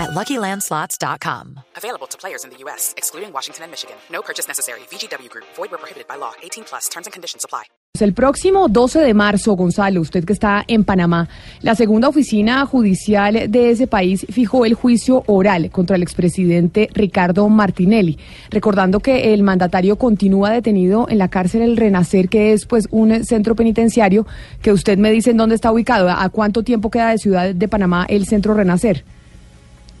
at 0.00 0.10
LuckyLandSlots.com. 0.10 1.60
Available 1.76 2.06
to 2.08 2.18
players 2.18 2.44
in 2.44 2.50
the 2.50 2.58
U.S., 2.64 2.94
excluding 2.96 3.32
Washington 3.32 3.64
and 3.64 3.70
Michigan. 3.70 3.96
No 4.10 4.22
purchase 4.22 4.48
necessary. 4.48 4.80
VGW 4.90 5.28
Group. 5.28 5.46
Void 5.56 5.70
where 5.70 5.78
prohibited 5.78 6.08
by 6.08 6.16
law. 6.16 6.32
18 6.42 6.64
plus. 6.64 6.88
Terms 6.88 7.06
and 7.06 7.12
conditions 7.12 7.44
apply. 7.44 7.64
El 7.98 8.14
próximo 8.14 8.68
12 8.68 9.00
de 9.00 9.12
marzo, 9.12 9.56
Gonzalo, 9.56 10.00
usted 10.00 10.24
que 10.24 10.32
está 10.32 10.64
en 10.68 10.84
Panamá, 10.84 11.28
la 11.60 11.74
segunda 11.74 12.08
oficina 12.08 12.64
judicial 12.64 13.50
de 13.50 13.70
ese 13.70 13.86
país 13.86 14.24
fijó 14.30 14.64
el 14.64 14.72
juicio 14.72 15.22
oral 15.26 15.70
contra 15.70 15.96
el 15.96 16.02
expresidente 16.02 16.88
Ricardo 16.94 17.46
Martinelli, 17.50 18.18
recordando 18.48 19.00
que 19.00 19.34
el 19.34 19.42
mandatario 19.42 19.96
continúa 19.96 20.50
detenido 20.50 21.08
en 21.10 21.18
la 21.18 21.28
cárcel 21.28 21.60
El 21.62 21.76
Renacer, 21.76 22.30
que 22.30 22.54
es 22.54 22.64
pues 22.64 22.88
un 22.90 23.24
centro 23.24 23.54
penitenciario 23.54 24.26
que 24.62 24.72
usted 24.72 24.96
me 24.96 25.10
dice 25.10 25.32
en 25.32 25.36
dónde 25.36 25.56
está 25.56 25.70
ubicado, 25.70 26.08
a 26.08 26.28
cuánto 26.30 26.62
tiempo 26.62 26.90
queda 26.90 27.10
de 27.10 27.18
Ciudad 27.18 27.54
de 27.54 27.68
Panamá 27.68 28.06
el 28.08 28.24
centro 28.24 28.54
Renacer. 28.54 29.04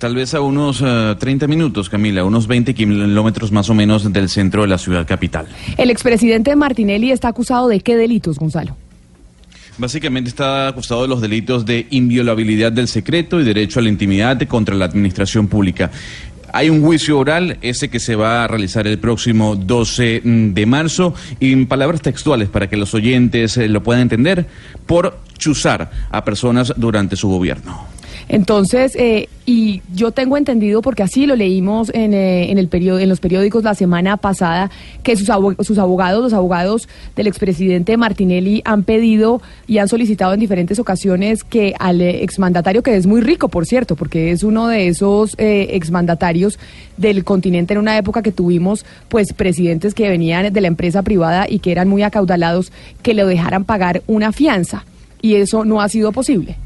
Tal 0.00 0.14
vez 0.14 0.32
a 0.32 0.40
unos 0.40 0.82
30 0.82 1.46
minutos, 1.46 1.90
Camila, 1.90 2.24
unos 2.24 2.46
20 2.46 2.72
kilómetros 2.72 3.52
más 3.52 3.68
o 3.68 3.74
menos 3.74 4.10
del 4.10 4.30
centro 4.30 4.62
de 4.62 4.68
la 4.68 4.78
ciudad 4.78 5.06
capital. 5.06 5.46
El 5.76 5.90
expresidente 5.90 6.56
Martinelli 6.56 7.12
está 7.12 7.28
acusado 7.28 7.68
de 7.68 7.80
qué 7.80 7.98
delitos, 7.98 8.38
Gonzalo. 8.38 8.78
Básicamente 9.76 10.30
está 10.30 10.68
acusado 10.68 11.02
de 11.02 11.08
los 11.08 11.20
delitos 11.20 11.66
de 11.66 11.86
inviolabilidad 11.90 12.72
del 12.72 12.88
secreto 12.88 13.42
y 13.42 13.44
derecho 13.44 13.78
a 13.78 13.82
la 13.82 13.90
intimidad 13.90 14.40
contra 14.48 14.74
la 14.74 14.86
administración 14.86 15.48
pública. 15.48 15.90
Hay 16.50 16.70
un 16.70 16.80
juicio 16.80 17.18
oral, 17.18 17.58
ese 17.60 17.90
que 17.90 18.00
se 18.00 18.16
va 18.16 18.44
a 18.44 18.48
realizar 18.48 18.86
el 18.86 18.98
próximo 18.98 19.54
12 19.54 20.22
de 20.24 20.64
marzo, 20.64 21.14
y 21.40 21.52
en 21.52 21.66
palabras 21.66 22.00
textuales 22.00 22.48
para 22.48 22.70
que 22.70 22.78
los 22.78 22.94
oyentes 22.94 23.58
lo 23.58 23.82
puedan 23.82 24.00
entender, 24.00 24.46
por 24.86 25.18
chuzar 25.36 25.90
a 26.10 26.24
personas 26.24 26.72
durante 26.74 27.16
su 27.16 27.28
gobierno. 27.28 27.89
Entonces, 28.32 28.94
eh, 28.94 29.28
y 29.44 29.82
yo 29.92 30.12
tengo 30.12 30.36
entendido, 30.36 30.82
porque 30.82 31.02
así 31.02 31.26
lo 31.26 31.34
leímos 31.34 31.90
en, 31.92 32.14
eh, 32.14 32.52
en, 32.52 32.58
el 32.58 32.68
en 32.72 33.08
los 33.08 33.18
periódicos 33.18 33.64
la 33.64 33.74
semana 33.74 34.18
pasada, 34.18 34.70
que 35.02 35.16
sus, 35.16 35.28
sus 35.62 35.78
abogados, 35.78 36.22
los 36.22 36.32
abogados 36.32 36.88
del 37.16 37.26
expresidente 37.26 37.96
Martinelli, 37.96 38.62
han 38.64 38.84
pedido 38.84 39.42
y 39.66 39.78
han 39.78 39.88
solicitado 39.88 40.32
en 40.32 40.38
diferentes 40.38 40.78
ocasiones 40.78 41.42
que 41.42 41.74
al 41.80 42.00
exmandatario, 42.00 42.84
que 42.84 42.94
es 42.94 43.04
muy 43.04 43.20
rico, 43.20 43.48
por 43.48 43.66
cierto, 43.66 43.96
porque 43.96 44.30
es 44.30 44.44
uno 44.44 44.68
de 44.68 44.86
esos 44.86 45.34
eh, 45.36 45.70
exmandatarios 45.72 46.56
del 46.98 47.24
continente 47.24 47.74
en 47.74 47.80
una 47.80 47.98
época 47.98 48.22
que 48.22 48.30
tuvimos 48.30 48.86
pues 49.08 49.32
presidentes 49.32 49.92
que 49.92 50.08
venían 50.08 50.52
de 50.52 50.60
la 50.60 50.68
empresa 50.68 51.02
privada 51.02 51.46
y 51.48 51.58
que 51.58 51.72
eran 51.72 51.88
muy 51.88 52.04
acaudalados, 52.04 52.70
que 53.02 53.12
le 53.12 53.24
dejaran 53.24 53.64
pagar 53.64 54.04
una 54.06 54.30
fianza. 54.30 54.84
Y 55.20 55.34
eso 55.34 55.64
no 55.64 55.80
ha 55.80 55.88
sido 55.88 56.12
posible. 56.12 56.56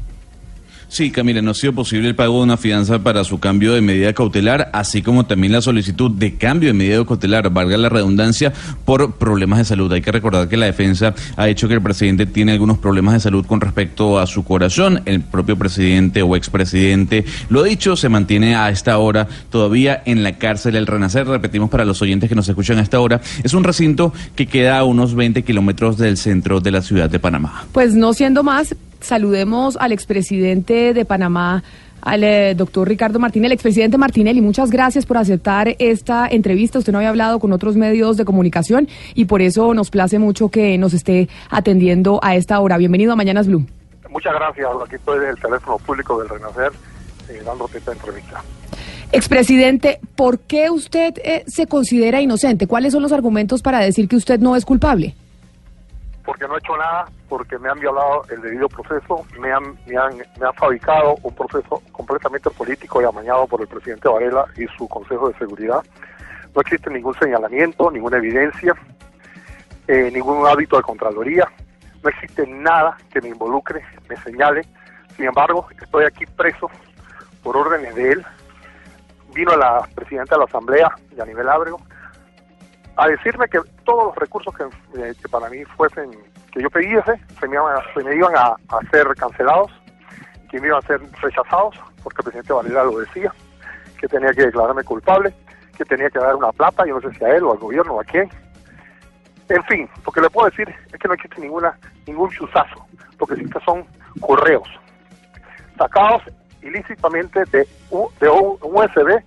Sí, 0.87 1.11
Camila, 1.11 1.41
no 1.41 1.51
ha 1.51 1.53
sido 1.53 1.73
posible 1.73 2.07
el 2.07 2.15
pago 2.15 2.37
de 2.37 2.43
una 2.43 2.57
fianza 2.57 2.99
para 2.99 3.23
su 3.23 3.39
cambio 3.39 3.73
de 3.73 3.81
medida 3.81 4.13
cautelar, 4.13 4.69
así 4.73 5.01
como 5.01 5.25
también 5.25 5.53
la 5.53 5.61
solicitud 5.61 6.11
de 6.11 6.35
cambio 6.35 6.69
de 6.69 6.73
medida 6.73 7.05
cautelar, 7.05 7.49
valga 7.49 7.77
la 7.77 7.89
redundancia, 7.89 8.53
por 8.85 9.15
problemas 9.15 9.59
de 9.59 9.65
salud. 9.65 9.91
Hay 9.91 10.01
que 10.01 10.11
recordar 10.11 10.47
que 10.47 10.57
la 10.57 10.67
defensa 10.67 11.13
ha 11.35 11.49
hecho 11.49 11.67
que 11.67 11.73
el 11.73 11.81
presidente 11.81 12.25
tiene 12.25 12.53
algunos 12.53 12.77
problemas 12.77 13.13
de 13.13 13.19
salud 13.19 13.45
con 13.45 13.61
respecto 13.61 14.19
a 14.19 14.27
su 14.27 14.43
corazón. 14.43 15.01
El 15.05 15.21
propio 15.21 15.57
presidente 15.57 16.21
o 16.21 16.35
expresidente, 16.35 17.25
lo 17.49 17.63
dicho, 17.63 17.95
se 17.95 18.09
mantiene 18.09 18.55
a 18.55 18.69
esta 18.69 18.97
hora 18.97 19.27
todavía 19.49 20.01
en 20.05 20.23
la 20.23 20.37
cárcel 20.37 20.75
El 20.75 20.87
Renacer. 20.87 21.27
Repetimos 21.27 21.69
para 21.69 21.85
los 21.85 22.01
oyentes 22.01 22.29
que 22.29 22.35
nos 22.35 22.47
escuchan 22.47 22.77
a 22.77 22.81
esta 22.81 22.99
hora, 22.99 23.21
es 23.43 23.53
un 23.53 23.63
recinto 23.63 24.13
que 24.35 24.47
queda 24.47 24.79
a 24.79 24.83
unos 24.83 25.15
20 25.15 25.43
kilómetros 25.43 25.97
del 25.97 26.17
centro 26.17 26.59
de 26.59 26.71
la 26.71 26.81
ciudad 26.81 27.09
de 27.09 27.19
Panamá. 27.19 27.65
Pues 27.71 27.93
no 27.93 28.13
siendo 28.13 28.43
más, 28.43 28.75
saludemos 29.05 29.77
al 29.77 29.91
expresidente 29.91 30.93
de 30.93 31.05
Panamá, 31.05 31.63
al 32.01 32.23
eh, 32.23 32.53
doctor 32.55 32.87
Ricardo 32.87 33.19
Martínez, 33.19 33.47
el 33.47 33.53
expresidente 33.53 33.97
Martinelli. 33.97 34.41
Muchas 34.41 34.69
gracias 34.69 35.05
por 35.05 35.17
aceptar 35.17 35.75
esta 35.79 36.27
entrevista. 36.27 36.79
Usted 36.79 36.91
no 36.91 36.99
había 36.99 37.09
hablado 37.09 37.39
con 37.39 37.51
otros 37.51 37.75
medios 37.75 38.17
de 38.17 38.25
comunicación 38.25 38.87
y 39.13 39.25
por 39.25 39.41
eso 39.41 39.73
nos 39.73 39.89
place 39.89 40.19
mucho 40.19 40.49
que 40.49 40.77
nos 40.77 40.93
esté 40.93 41.29
atendiendo 41.49 42.19
a 42.21 42.35
esta 42.35 42.59
hora. 42.59 42.77
Bienvenido 42.77 43.13
a 43.13 43.15
Mañanas 43.15 43.47
Blue. 43.47 43.65
Muchas 44.09 44.33
gracias. 44.33 44.67
Aquí 44.85 44.95
estoy 44.95 45.19
del 45.19 45.35
teléfono 45.37 45.77
público 45.79 46.19
del 46.19 46.29
Renacer 46.29 46.71
eh, 47.29 47.41
dándote 47.43 47.79
esta 47.79 47.91
entrevista. 47.91 48.43
Expresidente, 49.11 49.99
¿por 50.15 50.39
qué 50.39 50.69
usted 50.69 51.13
eh, 51.23 51.43
se 51.47 51.67
considera 51.67 52.21
inocente? 52.21 52.67
¿Cuáles 52.67 52.93
son 52.93 53.01
los 53.01 53.11
argumentos 53.11 53.61
para 53.61 53.79
decir 53.79 54.07
que 54.07 54.15
usted 54.15 54.39
no 54.39 54.55
es 54.55 54.65
culpable? 54.65 55.15
Porque 56.25 56.47
no 56.47 56.55
he 56.55 56.59
hecho 56.59 56.75
nada, 56.75 57.05
porque 57.29 57.57
me 57.59 57.69
han 57.69 57.79
violado 57.79 58.23
el 58.29 58.41
debido 58.41 58.67
proceso, 58.67 59.25
me 59.39 59.51
han, 59.51 59.77
me 59.85 59.95
han, 59.97 60.17
me 60.17 60.47
han 60.47 60.53
fabricado 60.55 61.15
un 61.21 61.35
proceso 61.35 61.81
completamente 61.91 62.49
político 62.49 63.01
y 63.01 63.05
amañado 63.05 63.47
por 63.47 63.61
el 63.61 63.67
presidente 63.67 64.09
Varela 64.09 64.45
y 64.57 64.65
su 64.77 64.87
Consejo 64.87 65.29
de 65.29 65.37
Seguridad. 65.37 65.83
No 66.53 66.61
existe 66.61 66.89
ningún 66.89 67.13
señalamiento, 67.15 67.91
ninguna 67.91 68.17
evidencia, 68.17 68.73
eh, 69.87 70.09
ningún 70.11 70.47
hábito 70.47 70.77
de 70.77 70.83
Contraloría, 70.83 71.47
no 72.05 72.09
existe 72.09 72.45
nada 72.45 72.97
que 73.11 73.19
me 73.19 73.29
involucre, 73.29 73.83
me 74.07 74.15
señale. 74.17 74.61
Sin 75.15 75.25
embargo, 75.25 75.67
estoy 75.81 76.05
aquí 76.05 76.25
preso 76.25 76.69
por 77.41 77.57
órdenes 77.57 77.95
de 77.95 78.11
él. 78.11 78.25
Vino 79.33 79.55
la 79.57 79.87
presidenta 79.95 80.35
de 80.35 80.39
la 80.39 80.45
Asamblea, 80.45 80.95
Yanivel 81.17 81.49
Ábrego, 81.49 81.81
a 82.97 83.07
decirme 83.07 83.47
que 83.47 83.59
todos 83.83 84.05
los 84.05 84.15
recursos 84.15 84.53
eh, 84.97 85.13
que, 85.21 85.29
para 85.29 85.49
mí 85.49 85.63
fuesen, 85.77 86.11
que 86.51 86.61
yo 86.61 86.69
pidiese, 86.69 87.19
se 87.39 87.47
me 87.47 87.55
iban, 87.55 87.75
a, 87.75 87.93
se 87.93 88.03
me 88.03 88.15
iban 88.15 88.33
a, 88.35 88.55
ser 88.91 89.07
cancelados, 89.15 89.71
que 90.49 90.59
me 90.59 90.67
iban 90.67 90.81
a 90.83 90.87
ser 90.87 91.01
rechazados, 91.21 91.75
porque 92.03 92.19
el 92.19 92.23
presidente 92.23 92.53
Valera 92.53 92.83
lo 92.83 92.99
decía, 92.99 93.33
que 93.99 94.07
tenía 94.07 94.31
que 94.31 94.45
declararme 94.45 94.83
culpable, 94.83 95.33
que 95.77 95.85
tenía 95.85 96.09
que 96.09 96.19
dar 96.19 96.35
una 96.35 96.51
plata, 96.51 96.85
yo 96.85 96.99
no 96.99 97.09
sé 97.09 97.17
si 97.17 97.25
a 97.25 97.35
él 97.35 97.43
o 97.43 97.51
al 97.51 97.57
gobierno 97.57 97.95
o 97.95 98.01
a 98.01 98.03
quién. 98.05 98.29
En 99.49 99.63
fin, 99.65 99.89
lo 100.05 100.11
que 100.11 100.21
le 100.21 100.29
puedo 100.29 100.49
decir 100.49 100.73
es 100.91 100.99
que 100.99 101.07
no 101.07 101.13
existe 101.13 101.41
ninguna 101.41 101.77
ningún 102.07 102.29
chuzazo, 102.31 102.85
lo 103.19 103.27
que 103.27 103.33
existe 103.33 103.59
son 103.65 103.85
correos 104.21 104.67
sacados 105.77 106.23
ilícitamente 106.61 107.43
de, 107.51 107.67
de 108.19 108.29
un 108.29 108.57
USB 108.61 109.21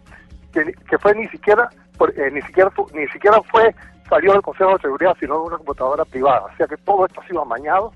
que, 0.53 0.73
que 0.89 0.99
fue 0.99 1.15
ni 1.15 1.29
siquiera 1.29 1.69
eh, 2.17 2.31
ni 2.33 2.43
siquiera 2.43 2.71
ni 2.95 3.07
siquiera 3.09 3.41
fue 3.43 3.75
salió 4.09 4.33
del 4.33 4.43
Consejo 4.43 4.73
de 4.73 4.81
Seguridad, 4.81 5.17
sino 5.21 5.35
de 5.35 5.47
una 5.49 5.57
computadora 5.59 6.05
privada. 6.05 6.43
O 6.43 6.57
sea 6.57 6.67
que 6.67 6.77
todo 6.79 7.07
esto 7.07 7.21
ha 7.21 7.27
sido 7.27 7.43
amañado, 7.43 7.93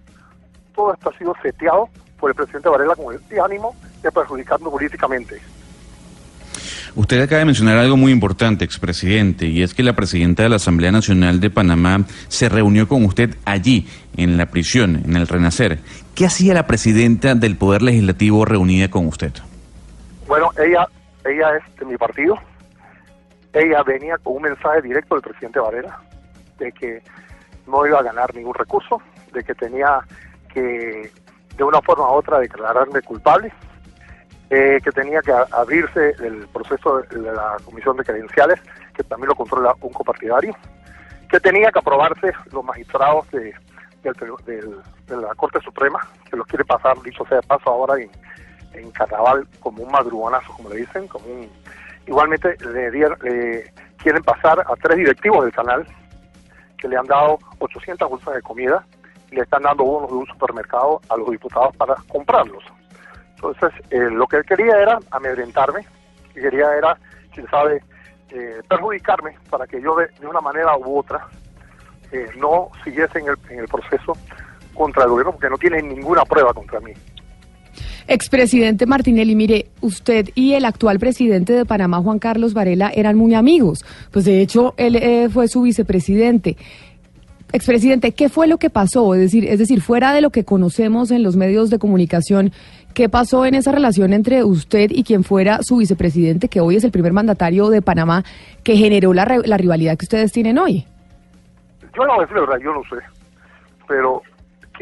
todo 0.74 0.92
esto 0.92 1.10
ha 1.10 1.18
sido 1.18 1.34
seteado 1.42 1.88
por 2.18 2.30
el 2.30 2.36
presidente 2.36 2.68
Varela 2.68 2.94
con 2.94 3.14
el 3.14 3.40
ánimo 3.40 3.74
de 4.02 4.12
perjudicarnos 4.12 4.70
políticamente. 4.70 5.40
Usted 6.94 7.22
acaba 7.22 7.38
de 7.38 7.46
mencionar 7.46 7.78
algo 7.78 7.96
muy 7.96 8.12
importante, 8.12 8.66
expresidente, 8.66 9.46
y 9.46 9.62
es 9.62 9.72
que 9.72 9.82
la 9.82 9.94
presidenta 9.94 10.42
de 10.42 10.50
la 10.50 10.56
Asamblea 10.56 10.92
Nacional 10.92 11.40
de 11.40 11.48
Panamá 11.48 12.04
se 12.28 12.50
reunió 12.50 12.86
con 12.86 13.04
usted 13.06 13.34
allí, 13.46 13.88
en 14.18 14.36
la 14.36 14.46
prisión, 14.46 15.02
en 15.06 15.16
el 15.16 15.26
Renacer. 15.26 15.78
¿Qué 16.14 16.26
hacía 16.26 16.52
la 16.52 16.66
presidenta 16.66 17.34
del 17.34 17.56
Poder 17.56 17.80
Legislativo 17.80 18.44
reunida 18.44 18.90
con 18.90 19.06
usted? 19.06 19.32
Bueno, 20.28 20.50
ella, 20.62 20.86
ella 21.24 21.56
es 21.56 21.76
de 21.76 21.86
mi 21.86 21.96
partido, 21.96 22.38
ella 23.52 23.82
venía 23.82 24.18
con 24.18 24.36
un 24.36 24.42
mensaje 24.42 24.82
directo 24.82 25.14
del 25.14 25.22
presidente 25.22 25.60
Varela 25.60 26.00
de 26.58 26.72
que 26.72 27.02
no 27.66 27.86
iba 27.86 27.98
a 27.98 28.02
ganar 28.02 28.34
ningún 28.34 28.54
recurso, 28.54 29.00
de 29.32 29.42
que 29.42 29.54
tenía 29.54 30.00
que 30.52 31.10
de 31.56 31.64
una 31.64 31.80
forma 31.82 32.10
u 32.10 32.14
otra 32.14 32.38
declararme 32.38 33.02
culpable, 33.02 33.52
eh, 34.50 34.80
que 34.82 34.90
tenía 34.90 35.20
que 35.22 35.32
abrirse 35.32 36.10
el 36.20 36.46
proceso 36.48 37.02
de 37.02 37.32
la 37.32 37.56
comisión 37.64 37.96
de 37.96 38.04
credenciales, 38.04 38.60
que 38.94 39.02
también 39.04 39.28
lo 39.28 39.34
controla 39.34 39.74
un 39.80 39.92
copartidario, 39.92 40.54
que 41.30 41.40
tenía 41.40 41.70
que 41.70 41.78
aprobarse 41.78 42.32
los 42.52 42.64
magistrados 42.64 43.30
de, 43.30 43.54
la 45.08 45.34
Corte 45.36 45.60
Suprema, 45.60 46.00
que 46.30 46.36
los 46.36 46.46
quiere 46.46 46.64
pasar, 46.64 47.00
dicho 47.02 47.24
sea 47.26 47.38
de 47.38 47.46
paso, 47.46 47.70
ahora 47.70 48.02
en, 48.02 48.10
en 48.72 48.90
carnaval 48.90 49.46
como 49.60 49.84
un 49.84 49.92
madrugonazo, 49.92 50.52
como 50.54 50.70
le 50.70 50.76
dicen, 50.76 51.06
como 51.06 51.26
un 51.26 51.50
Igualmente 52.06 52.56
le, 52.72 53.72
quieren 53.98 54.22
pasar 54.22 54.60
a 54.60 54.74
tres 54.76 54.98
directivos 54.98 55.44
del 55.44 55.52
canal 55.52 55.86
que 56.76 56.88
le 56.88 56.96
han 56.96 57.06
dado 57.06 57.38
800 57.58 58.10
bolsas 58.10 58.34
de 58.34 58.42
comida 58.42 58.84
y 59.30 59.36
le 59.36 59.42
están 59.42 59.62
dando 59.62 59.84
bonos 59.84 60.10
de 60.10 60.16
un 60.16 60.26
supermercado 60.26 61.00
a 61.08 61.16
los 61.16 61.30
diputados 61.30 61.76
para 61.76 61.94
comprarlos. 62.08 62.64
Entonces, 63.36 63.70
eh, 63.90 64.08
lo 64.10 64.26
que 64.26 64.38
él 64.38 64.44
quería 64.44 64.76
era 64.80 64.98
amedrentarme, 65.10 65.86
quería 66.34 66.76
era, 66.76 66.98
quién 67.32 67.48
sabe, 67.48 67.82
eh, 68.30 68.62
perjudicarme 68.68 69.36
para 69.50 69.66
que 69.66 69.80
yo 69.80 69.96
de, 69.96 70.08
una 70.26 70.40
manera 70.40 70.76
u 70.76 70.98
otra 70.98 71.28
eh, 72.10 72.30
no 72.36 72.70
siguiese 72.82 73.18
en 73.18 73.28
el, 73.28 73.36
en 73.50 73.60
el 73.60 73.68
proceso 73.68 74.16
contra 74.74 75.04
el 75.04 75.10
gobierno 75.10 75.32
porque 75.32 75.50
no 75.50 75.58
tienen 75.58 75.88
ninguna 75.88 76.24
prueba 76.24 76.52
contra 76.52 76.80
mí. 76.80 76.92
Expresidente 78.08 78.86
Martinelli, 78.86 79.34
mire, 79.34 79.66
usted 79.80 80.28
y 80.34 80.54
el 80.54 80.64
actual 80.64 80.98
presidente 80.98 81.52
de 81.52 81.64
Panamá, 81.64 82.00
Juan 82.00 82.18
Carlos 82.18 82.54
Varela, 82.54 82.90
eran 82.94 83.16
muy 83.16 83.34
amigos. 83.34 83.84
Pues 84.10 84.24
de 84.24 84.40
hecho, 84.40 84.74
él 84.76 84.96
eh, 84.96 85.28
fue 85.28 85.48
su 85.48 85.62
vicepresidente. 85.62 86.56
Expresidente, 87.52 88.12
¿qué 88.12 88.30
fue 88.30 88.46
lo 88.46 88.56
que 88.56 88.70
pasó? 88.70 89.14
Es 89.14 89.20
decir, 89.20 89.46
es 89.46 89.58
decir, 89.58 89.82
fuera 89.82 90.14
de 90.14 90.22
lo 90.22 90.30
que 90.30 90.44
conocemos 90.44 91.10
en 91.10 91.22
los 91.22 91.36
medios 91.36 91.68
de 91.68 91.78
comunicación, 91.78 92.50
¿qué 92.94 93.10
pasó 93.10 93.44
en 93.44 93.54
esa 93.54 93.72
relación 93.72 94.14
entre 94.14 94.42
usted 94.42 94.90
y 94.90 95.04
quien 95.04 95.22
fuera 95.22 95.62
su 95.62 95.76
vicepresidente, 95.76 96.48
que 96.48 96.60
hoy 96.60 96.76
es 96.76 96.84
el 96.84 96.90
primer 96.90 97.12
mandatario 97.12 97.68
de 97.68 97.82
Panamá, 97.82 98.24
que 98.64 98.76
generó 98.76 99.12
la, 99.12 99.40
la 99.44 99.56
rivalidad 99.58 99.98
que 99.98 100.06
ustedes 100.06 100.32
tienen 100.32 100.58
hoy? 100.58 100.86
Yo 101.94 102.06
no 102.06 102.18
verdad, 102.18 102.58
yo 102.62 102.72
no 102.72 102.82
sé. 102.84 103.04
Pero 103.86 104.22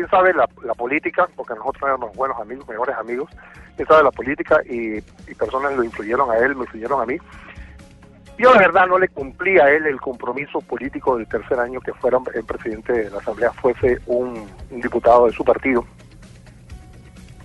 quién 0.00 0.08
sabe 0.08 0.32
la, 0.32 0.49
la, 0.64 0.73
política, 0.73 1.29
porque 1.37 1.55
nosotros 1.55 1.82
éramos 1.82 2.17
buenos 2.17 2.41
amigos, 2.41 2.67
mejores 2.67 2.97
amigos, 2.97 3.29
quién 3.76 3.87
sabe 3.87 4.02
la 4.02 4.11
política 4.11 4.62
y, 4.64 4.97
y 4.97 5.35
personas 5.38 5.75
lo 5.75 5.85
influyeron 5.85 6.31
a 6.31 6.38
él, 6.38 6.56
me 6.56 6.62
influyeron 6.62 7.02
a 7.02 7.05
mí. 7.05 7.19
Yo 8.38 8.55
la 8.55 8.61
verdad 8.61 8.87
no 8.87 8.99
le 8.99 9.08
cumplí 9.08 9.58
a 9.58 9.69
él 9.69 9.85
el 9.85 10.00
compromiso 10.00 10.62
político 10.62 11.19
del 11.19 11.29
tercer 11.29 11.58
año 11.58 11.82
que 11.82 11.93
fuera 11.93 12.19
el 12.35 12.44
presidente 12.44 12.94
de 12.94 13.11
la 13.11 13.19
Asamblea 13.19 13.52
fuese 13.52 13.99
un, 14.06 14.49
un 14.70 14.81
diputado 14.81 15.26
de 15.26 15.32
su 15.32 15.44
partido. 15.44 15.85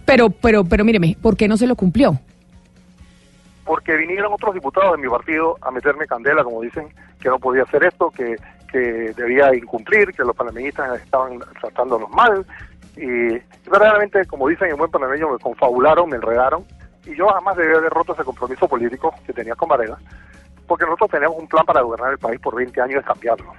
Pero, 0.05 0.29
pero, 0.29 0.63
pero 0.63 0.85
míreme, 0.85 1.17
¿por 1.21 1.35
qué 1.35 1.49
no 1.49 1.57
se 1.57 1.67
lo 1.67 1.75
cumplió? 1.75 2.17
Porque 3.65 3.97
vinieron 3.97 4.31
otros 4.31 4.53
diputados 4.53 4.95
de 4.95 5.03
mi 5.03 5.09
partido 5.09 5.57
a 5.61 5.71
meterme 5.71 6.07
candela, 6.07 6.45
como 6.45 6.61
dicen, 6.61 6.87
que 7.19 7.27
no 7.27 7.37
podía 7.37 7.63
hacer 7.63 7.83
esto, 7.83 8.11
que, 8.11 8.37
que 8.75 9.13
debía 9.15 9.55
incumplir, 9.55 10.11
que 10.11 10.23
los 10.25 10.35
panameñistas 10.35 11.01
estaban 11.01 11.39
tratándonos 11.61 12.09
mal. 12.09 12.45
Y, 12.97 13.39
verdaderamente, 13.69 14.25
como 14.25 14.49
dicen 14.49 14.69
en 14.69 14.75
buen 14.75 14.91
panameño, 14.91 15.31
me 15.31 15.39
confabularon, 15.39 16.09
me 16.09 16.17
enredaron. 16.17 16.65
Y 17.05 17.15
yo 17.15 17.27
jamás 17.27 17.55
debía 17.55 17.77
haber 17.77 17.93
roto 17.93 18.13
ese 18.13 18.25
compromiso 18.25 18.67
político 18.67 19.15
que 19.25 19.31
tenía 19.31 19.55
con 19.55 19.69
Varela, 19.69 19.97
porque 20.67 20.83
nosotros 20.83 21.11
teníamos 21.11 21.37
un 21.39 21.47
plan 21.47 21.65
para 21.65 21.81
gobernar 21.81 22.11
el 22.11 22.17
país 22.17 22.37
por 22.41 22.55
20 22.55 22.81
años 22.81 23.01
y 23.01 23.07
cambiarlo. 23.07 23.53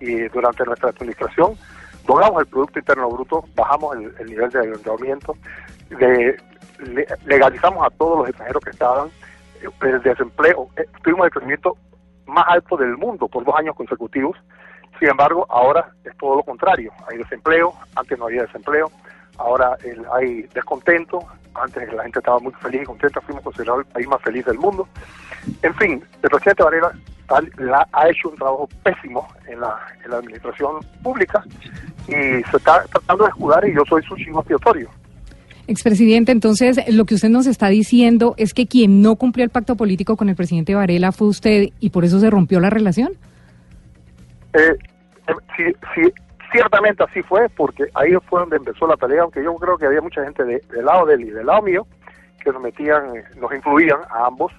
Y 0.00 0.28
durante 0.28 0.64
nuestra 0.64 0.88
administración 0.88 1.52
logramos 2.08 2.40
el 2.40 2.46
Producto 2.46 2.78
Interno 2.78 3.10
Bruto, 3.10 3.44
bajamos 3.54 3.96
el, 3.96 4.14
el 4.20 4.26
nivel 4.26 4.50
de 4.50 4.60
endeudamiento, 4.60 5.36
de, 5.90 6.36
le, 6.78 7.06
legalizamos 7.26 7.86
a 7.86 7.90
todos 7.90 8.20
los 8.20 8.28
extranjeros 8.28 8.64
que 8.64 8.70
estaban, 8.70 9.10
el 9.82 10.02
desempleo, 10.02 10.68
eh, 10.76 10.86
tuvimos 11.02 11.26
el 11.26 11.30
crecimiento 11.30 11.76
más 12.26 12.44
alto 12.48 12.76
del 12.76 12.96
mundo 12.96 13.28
por 13.28 13.44
dos 13.44 13.54
años 13.56 13.76
consecutivos. 13.76 14.36
Sin 15.02 15.10
embargo, 15.10 15.44
ahora 15.48 15.92
es 16.04 16.16
todo 16.16 16.36
lo 16.36 16.44
contrario. 16.44 16.92
Hay 17.10 17.18
desempleo, 17.18 17.74
antes 17.96 18.16
no 18.16 18.26
había 18.26 18.42
desempleo, 18.42 18.88
ahora 19.36 19.76
el, 19.82 20.00
hay 20.12 20.42
descontento, 20.54 21.18
antes 21.54 21.92
la 21.92 22.04
gente 22.04 22.20
estaba 22.20 22.38
muy 22.38 22.52
feliz 22.52 22.82
y 22.82 22.84
contenta, 22.84 23.20
fuimos 23.20 23.42
considerados 23.42 23.84
el 23.84 23.92
país 23.92 24.06
más 24.06 24.22
feliz 24.22 24.44
del 24.44 24.58
mundo. 24.58 24.86
En 25.60 25.74
fin, 25.74 26.04
el 26.22 26.30
presidente 26.30 26.62
Varela 26.62 26.92
la, 27.58 27.84
ha 27.92 28.08
hecho 28.10 28.28
un 28.28 28.36
trabajo 28.36 28.68
pésimo 28.84 29.26
en 29.48 29.58
la, 29.58 29.76
en 30.04 30.10
la 30.12 30.18
administración 30.18 30.76
pública 31.02 31.42
y 32.06 32.12
se 32.12 32.56
está 32.56 32.84
tratando 32.84 33.24
de 33.24 33.30
escudar 33.30 33.68
y 33.68 33.74
yo 33.74 33.82
soy 33.88 34.04
su 34.04 34.14
chingo 34.14 34.38
expiatorio. 34.38 34.88
Expresidente, 35.66 36.30
entonces 36.30 36.78
lo 36.94 37.06
que 37.06 37.16
usted 37.16 37.28
nos 37.28 37.48
está 37.48 37.70
diciendo 37.70 38.36
es 38.36 38.54
que 38.54 38.68
quien 38.68 39.02
no 39.02 39.16
cumplió 39.16 39.42
el 39.42 39.50
pacto 39.50 39.74
político 39.74 40.16
con 40.16 40.28
el 40.28 40.36
presidente 40.36 40.76
Varela 40.76 41.10
fue 41.10 41.26
usted 41.26 41.70
y 41.80 41.90
por 41.90 42.04
eso 42.04 42.20
se 42.20 42.30
rompió 42.30 42.60
la 42.60 42.70
relación. 42.70 43.14
Eh, 44.54 44.76
sí, 45.56 45.64
sí, 45.94 46.12
ciertamente 46.52 47.02
así 47.02 47.22
fue, 47.22 47.48
porque 47.48 47.86
ahí 47.94 48.12
fue 48.28 48.40
donde 48.40 48.56
empezó 48.56 48.86
la 48.86 48.96
pelea, 48.96 49.22
aunque 49.22 49.42
yo 49.42 49.54
creo 49.56 49.78
que 49.78 49.86
había 49.86 50.00
mucha 50.00 50.22
gente 50.22 50.44
de, 50.44 50.62
del 50.70 50.84
lado 50.84 51.06
de 51.06 51.14
él 51.14 51.20
y 51.22 51.30
del 51.30 51.46
lado 51.46 51.62
mío 51.62 51.86
que 52.42 52.52
nos 52.52 52.60
metían, 52.60 53.12
nos 53.36 53.52
influían 53.52 54.00
a 54.10 54.26
ambos, 54.26 54.52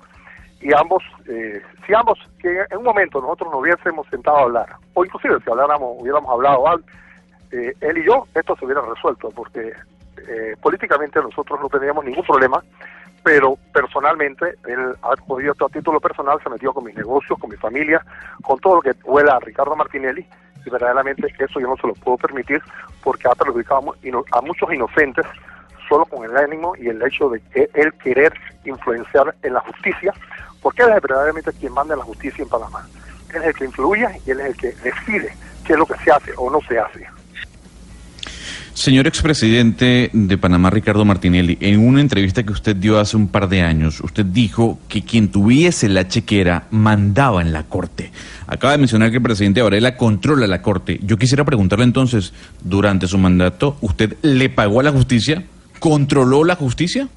y 0.61 0.73
ambos, 0.73 1.03
eh, 1.27 1.61
si 1.85 1.93
ambos, 1.93 2.17
que 2.39 2.65
en 2.69 2.77
un 2.77 2.85
momento 2.85 3.19
nosotros 3.19 3.51
nos 3.51 3.61
hubiésemos 3.61 4.07
sentado 4.07 4.37
a 4.37 4.41
hablar, 4.43 4.75
o 4.93 5.03
inclusive 5.03 5.37
si 5.43 5.51
habláramos, 5.51 5.97
hubiéramos 5.99 6.31
hablado, 6.31 6.79
eh, 7.51 7.73
él 7.81 7.97
y 7.97 8.05
yo, 8.05 8.25
esto 8.33 8.55
se 8.55 8.65
hubiera 8.65 8.81
resuelto, 8.81 9.29
porque 9.31 9.73
eh, 10.29 10.55
políticamente 10.61 11.19
nosotros 11.21 11.59
no 11.61 11.67
teníamos 11.67 12.05
ningún 12.05 12.23
problema, 12.23 12.63
pero 13.23 13.57
personalmente 13.73 14.55
él 14.67 14.95
ha 15.01 15.15
podido 15.27 15.53
a 15.59 15.69
título 15.69 15.99
personal, 15.99 16.39
se 16.41 16.49
metió 16.49 16.73
con 16.73 16.85
mis 16.85 16.95
negocios, 16.95 17.37
con 17.39 17.49
mi 17.49 17.57
familia, 17.57 18.01
con 18.41 18.57
todo 18.59 18.75
lo 18.75 18.81
que 18.81 18.93
huela 19.03 19.35
a 19.35 19.39
Ricardo 19.39 19.75
Martinelli, 19.75 20.25
y 20.65 20.69
verdaderamente 20.69 21.33
eso 21.39 21.59
yo 21.59 21.67
no 21.67 21.77
se 21.77 21.87
lo 21.87 21.93
puedo 21.93 22.17
permitir 22.17 22.61
porque 23.03 23.27
ha 23.27 23.35
perjudicado 23.35 23.95
a 24.31 24.41
muchos 24.41 24.73
inocentes 24.73 25.25
solo 25.87 26.05
con 26.05 26.23
el 26.23 26.35
ánimo 26.37 26.75
y 26.77 26.87
el 26.87 27.01
hecho 27.01 27.29
de 27.29 27.41
él 27.73 27.93
querer 28.01 28.33
influenciar 28.65 29.35
en 29.43 29.53
la 29.53 29.59
justicia, 29.61 30.13
porque 30.61 30.83
él 30.83 30.89
es 30.89 31.01
verdaderamente 31.01 31.51
quien 31.53 31.73
manda 31.73 31.95
la 31.95 32.03
justicia 32.03 32.43
en 32.43 32.49
Panamá. 32.49 32.87
Él 33.29 33.41
es 33.41 33.47
el 33.47 33.53
que 33.53 33.65
influye 33.65 34.07
y 34.25 34.31
él 34.31 34.39
es 34.39 34.45
el 34.47 34.57
que 34.57 34.71
decide 34.83 35.35
qué 35.65 35.73
es 35.73 35.79
lo 35.79 35.85
que 35.85 35.95
se 36.03 36.11
hace 36.11 36.31
o 36.37 36.49
no 36.49 36.61
se 36.61 36.79
hace. 36.79 37.07
Señor 38.73 39.05
expresidente 39.05 40.09
de 40.13 40.37
Panamá, 40.39 40.71
Ricardo 40.71 41.05
Martinelli, 41.05 41.59
en 41.61 41.79
una 41.79 42.01
entrevista 42.01 42.41
que 42.41 42.51
usted 42.51 42.75
dio 42.75 42.99
hace 42.99 43.15
un 43.15 43.27
par 43.27 43.47
de 43.47 43.61
años, 43.61 44.01
usted 44.01 44.25
dijo 44.25 44.79
que 44.89 45.03
quien 45.03 45.31
tuviese 45.31 45.87
la 45.87 46.07
chequera 46.07 46.63
mandaba 46.71 47.41
en 47.41 47.53
la 47.53 47.63
Corte. 47.63 48.11
Acaba 48.47 48.73
de 48.73 48.79
mencionar 48.79 49.11
que 49.11 49.17
el 49.17 49.23
presidente 49.23 49.61
Varela 49.61 49.95
controla 49.95 50.47
la 50.47 50.63
Corte. 50.63 50.99
Yo 51.03 51.17
quisiera 51.17 51.45
preguntarle 51.45 51.85
entonces, 51.85 52.33
durante 52.61 53.05
su 53.05 53.19
mandato, 53.19 53.77
¿usted 53.81 54.17
le 54.23 54.49
pagó 54.49 54.79
a 54.79 54.83
la 54.83 54.91
justicia? 54.91 55.43
¿Controló 55.77 56.43
la 56.43 56.55
justicia? 56.55 57.07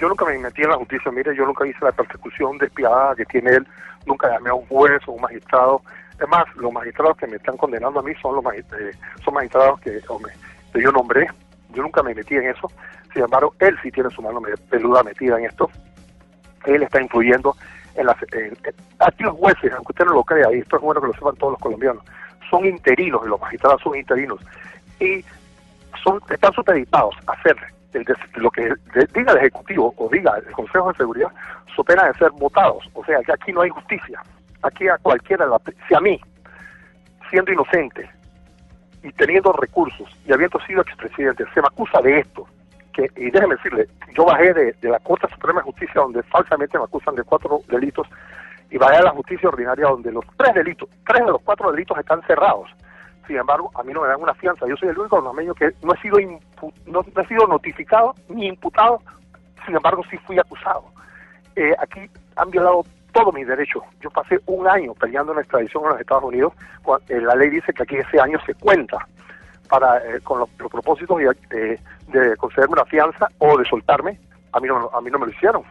Yo 0.00 0.08
nunca 0.08 0.24
me 0.24 0.38
metí 0.38 0.62
en 0.62 0.70
la 0.70 0.76
justicia, 0.76 1.12
mire, 1.12 1.36
yo 1.36 1.44
nunca 1.44 1.66
hice 1.66 1.84
la 1.84 1.92
persecución 1.92 2.56
despiadada 2.56 3.14
que 3.14 3.26
tiene 3.26 3.50
él, 3.56 3.66
nunca 4.06 4.30
llamé 4.30 4.48
a 4.48 4.54
un 4.54 4.64
juez 4.66 5.02
o 5.06 5.12
un 5.12 5.20
magistrado. 5.20 5.82
Es 6.18 6.28
más, 6.28 6.44
los 6.56 6.72
magistrados 6.72 7.18
que 7.18 7.26
me 7.26 7.36
están 7.36 7.58
condenando 7.58 8.00
a 8.00 8.02
mí 8.02 8.12
son 8.22 8.36
los 8.36 8.44
magistrados, 8.44 8.96
son 9.22 9.34
magistrados 9.34 9.78
que... 9.80 10.00
yo 10.80 10.92
nombré, 10.92 11.28
yo 11.74 11.82
nunca 11.82 12.02
me 12.02 12.14
metí 12.14 12.34
en 12.36 12.48
eso, 12.48 12.70
sin 13.12 13.22
embargo, 13.22 13.54
él 13.58 13.76
sí 13.82 13.90
tiene 13.90 14.10
su 14.10 14.22
mano 14.22 14.40
peluda 14.70 15.02
metida 15.02 15.38
en 15.38 15.46
esto, 15.46 15.70
él 16.66 16.82
está 16.82 17.00
influyendo 17.00 17.56
en 17.94 18.06
las... 18.06 18.16
Aquí 19.00 19.22
los 19.22 19.36
jueces, 19.36 19.72
aunque 19.72 19.92
usted 19.92 20.04
no 20.04 20.14
lo 20.14 20.24
crea, 20.24 20.52
y 20.52 20.58
esto 20.58 20.76
es 20.76 20.82
bueno 20.82 21.00
que 21.00 21.08
lo 21.08 21.12
sepan 21.14 21.36
todos 21.36 21.52
los 21.52 21.60
colombianos, 21.60 22.04
son 22.50 22.64
interinos, 22.64 23.26
los 23.26 23.40
magistrados 23.40 23.82
son 23.82 23.96
interinos, 23.96 24.40
y 25.00 25.24
son 26.02 26.20
están 26.30 26.52
supeditados 26.52 27.14
a 27.26 27.32
hacer 27.32 27.56
lo 28.36 28.50
que 28.50 28.72
diga 29.14 29.32
el 29.32 29.38
Ejecutivo 29.38 29.92
o 29.96 30.08
diga 30.08 30.36
el 30.38 30.52
Consejo 30.52 30.90
de 30.90 30.96
Seguridad, 30.96 31.28
su 31.74 31.84
pena 31.84 32.06
de 32.06 32.14
ser 32.14 32.30
votados, 32.32 32.88
o 32.94 33.04
sea 33.04 33.20
que 33.22 33.32
aquí 33.32 33.52
no 33.52 33.62
hay 33.62 33.70
justicia, 33.70 34.22
aquí 34.62 34.88
a 34.88 34.96
cualquiera, 34.98 35.46
si 35.88 35.94
a 35.94 36.00
mí, 36.00 36.20
siendo 37.30 37.52
inocente, 37.52 38.08
y 39.02 39.12
teniendo 39.12 39.52
recursos 39.52 40.08
y 40.26 40.32
habiendo 40.32 40.60
sido 40.60 40.82
expresidente, 40.82 41.44
se 41.52 41.60
me 41.60 41.66
acusa 41.66 42.00
de 42.00 42.20
esto, 42.20 42.46
que, 42.92 43.10
y 43.16 43.30
déjeme 43.30 43.56
decirle, 43.56 43.88
yo 44.14 44.24
bajé 44.24 44.52
de, 44.52 44.72
de 44.72 44.88
la 44.88 44.98
Corte 45.00 45.26
Suprema 45.32 45.60
de 45.60 45.64
Justicia 45.64 46.00
donde 46.00 46.22
falsamente 46.24 46.78
me 46.78 46.84
acusan 46.84 47.14
de 47.14 47.24
cuatro 47.24 47.60
delitos 47.68 48.06
y 48.70 48.78
bajé 48.78 48.96
a 48.96 49.02
la 49.02 49.10
justicia 49.10 49.48
ordinaria 49.48 49.86
donde 49.86 50.10
los 50.10 50.24
tres 50.36 50.54
delitos, 50.54 50.88
tres 51.06 51.24
de 51.24 51.32
los 51.32 51.42
cuatro 51.42 51.70
delitos 51.70 51.98
están 51.98 52.22
cerrados. 52.22 52.70
Sin 53.26 53.36
embargo, 53.36 53.70
a 53.74 53.82
mí 53.82 53.92
no 53.92 54.00
me 54.00 54.08
dan 54.08 54.20
una 54.20 54.34
fianza. 54.34 54.66
Yo 54.66 54.76
soy 54.76 54.88
el 54.88 54.98
único 54.98 55.22
panameño 55.22 55.54
que 55.54 55.72
no 55.82 55.94
he 55.94 56.00
sido 56.00 56.18
no, 56.86 57.04
no, 57.14 57.22
he 57.22 57.26
sido 57.26 57.46
notificado 57.46 58.14
ni 58.28 58.46
imputado. 58.46 59.00
Sin 59.64 59.76
embargo, 59.76 60.02
sí 60.10 60.16
fui 60.26 60.38
acusado. 60.38 60.84
Eh, 61.54 61.72
aquí 61.78 62.00
han 62.36 62.50
violado 62.50 62.84
todos 63.12 63.34
mis 63.34 63.46
derechos. 63.46 63.82
Yo 64.00 64.10
pasé 64.10 64.40
un 64.46 64.66
año 64.66 64.94
peleando 64.94 65.32
en 65.32 65.36
la 65.36 65.42
extradición 65.42 65.84
a 65.86 65.90
los 65.90 66.00
Estados 66.00 66.24
Unidos. 66.24 66.52
Eh, 67.08 67.20
la 67.20 67.34
ley 67.34 67.50
dice 67.50 67.72
que 67.72 67.82
aquí 67.82 67.96
ese 67.96 68.20
año 68.20 68.38
se 68.44 68.54
cuenta 68.54 69.06
para 69.68 69.98
eh, 69.98 70.20
con 70.22 70.38
los, 70.38 70.48
los 70.58 70.70
propósitos 70.70 71.18
de, 71.18 71.78
de, 72.08 72.36
concederme 72.36 72.74
una 72.74 72.84
fianza 72.84 73.28
o 73.38 73.56
de 73.56 73.64
soltarme. 73.64 74.18
A 74.52 74.60
mí 74.60 74.68
no, 74.68 74.90
a 74.92 75.00
mí 75.00 75.10
no 75.10 75.18
me 75.18 75.26
lo 75.26 75.32
hicieron. 75.32 75.62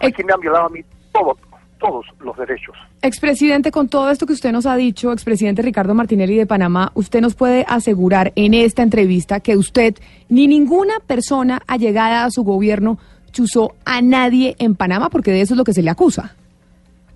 Aquí 0.00 0.24
me 0.24 0.32
han 0.32 0.40
violado 0.40 0.66
a 0.66 0.70
mí 0.70 0.80
todos 1.12 1.38
todos 1.78 2.06
los 2.20 2.36
derechos. 2.38 2.74
Expresidente, 3.02 3.70
con 3.70 3.88
todo 3.88 4.10
esto 4.10 4.26
que 4.26 4.32
usted 4.32 4.52
nos 4.52 4.64
ha 4.64 4.74
dicho, 4.76 5.12
expresidente 5.12 5.60
Ricardo 5.60 5.94
Martinelli 5.94 6.36
de 6.36 6.46
Panamá, 6.46 6.92
usted 6.94 7.20
nos 7.20 7.34
puede 7.34 7.66
asegurar 7.68 8.32
en 8.36 8.54
esta 8.54 8.82
entrevista 8.82 9.40
que 9.40 9.56
usted 9.56 9.94
ni 10.30 10.46
ninguna 10.46 10.94
persona 11.06 11.60
allegada 11.66 12.24
a 12.24 12.30
su 12.30 12.42
gobierno 12.42 12.98
chuzó 13.32 13.74
a 13.84 14.00
nadie 14.00 14.56
en 14.58 14.76
Panamá, 14.76 15.10
porque 15.10 15.32
de 15.32 15.42
eso 15.42 15.54
es 15.54 15.58
lo 15.58 15.64
que 15.64 15.74
se 15.74 15.82
le 15.82 15.90
acusa. 15.90 16.36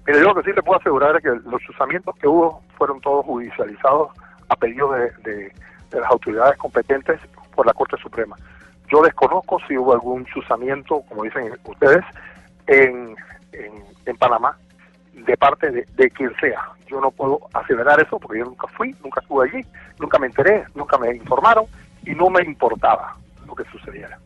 Mire, 0.09 0.23
lo 0.23 0.35
que 0.35 0.43
sí 0.43 0.53
le 0.55 0.63
puedo 0.63 0.81
asegurar 0.81 1.17
es 1.17 1.23
que 1.23 1.51
los 1.51 1.61
chuzamientos 1.61 2.17
que 2.17 2.27
hubo 2.27 2.63
fueron 2.79 2.99
todos 3.03 3.27
judicializados 3.27 4.09
a 4.49 4.57
pedido 4.57 4.91
de, 4.93 5.53
las 5.93 6.11
autoridades 6.11 6.57
competentes 6.57 7.21
por 7.55 7.67
la 7.67 7.75
Corte 7.75 7.99
Suprema. 7.99 8.35
Yo 8.91 9.03
desconozco 9.03 9.61
si 9.69 9.77
hubo 9.77 9.93
algún 9.93 10.25
chuzamiento, 10.25 11.03
como 11.11 11.25
dicen 11.25 11.53
ustedes, 11.63 12.03
en, 12.67 13.15
Panamá. 14.19 14.57
de 15.13 15.37
parte 15.37 15.71
de, 15.71 15.87
de 15.95 16.11
quien 16.11 16.35
sea. 16.37 16.71
Yo 16.87 17.03
no 17.03 17.11
puedo 17.11 17.41
aseverar 17.53 18.01
eso 18.01 18.19
porque 18.19 18.39
yo 18.39 18.47
nunca 18.47 18.67
fui, 18.69 18.97
nunca 19.05 19.21
estuve 19.21 19.51
allí, 19.51 19.67
nunca 20.01 20.19
me 20.19 20.29
enteré, 20.29 20.65
nunca 20.75 20.97
me 20.97 21.15
informaron 21.15 21.67
y 22.05 22.15
no 22.15 22.31
me 22.31 22.43
importaba 22.43 23.15
lo 23.47 23.55
que 23.55 23.65
sucediera. 23.65 24.19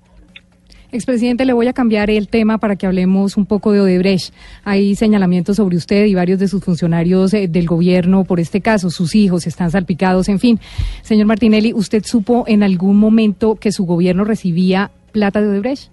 Expresidente, 0.92 1.46
le 1.46 1.54
voy 1.54 1.68
a 1.68 1.72
cambiar 1.72 2.10
el 2.10 2.28
tema 2.28 2.58
para 2.58 2.76
que 2.76 2.86
hablemos 2.86 3.38
un 3.38 3.46
poco 3.46 3.72
de 3.72 3.80
Odebrecht. 3.80 4.34
Hay 4.62 4.94
señalamientos 4.94 5.56
sobre 5.56 5.76
usted 5.76 6.04
y 6.04 6.14
varios 6.14 6.38
de 6.38 6.48
sus 6.48 6.62
funcionarios 6.62 7.32
eh, 7.32 7.48
del 7.48 7.66
gobierno 7.66 8.24
por 8.24 8.38
este 8.38 8.60
caso. 8.60 8.90
Sus 8.90 9.14
hijos 9.14 9.46
están 9.46 9.70
salpicados, 9.70 10.28
en 10.28 10.38
fin. 10.38 10.60
Señor 11.00 11.28
Martinelli, 11.28 11.72
¿usted 11.72 12.02
supo 12.04 12.44
en 12.46 12.62
algún 12.62 12.98
momento 13.00 13.56
que 13.56 13.72
su 13.72 13.86
gobierno 13.86 14.24
recibía 14.24 14.90
plata 15.12 15.40
de 15.40 15.48
Odebrecht? 15.48 15.90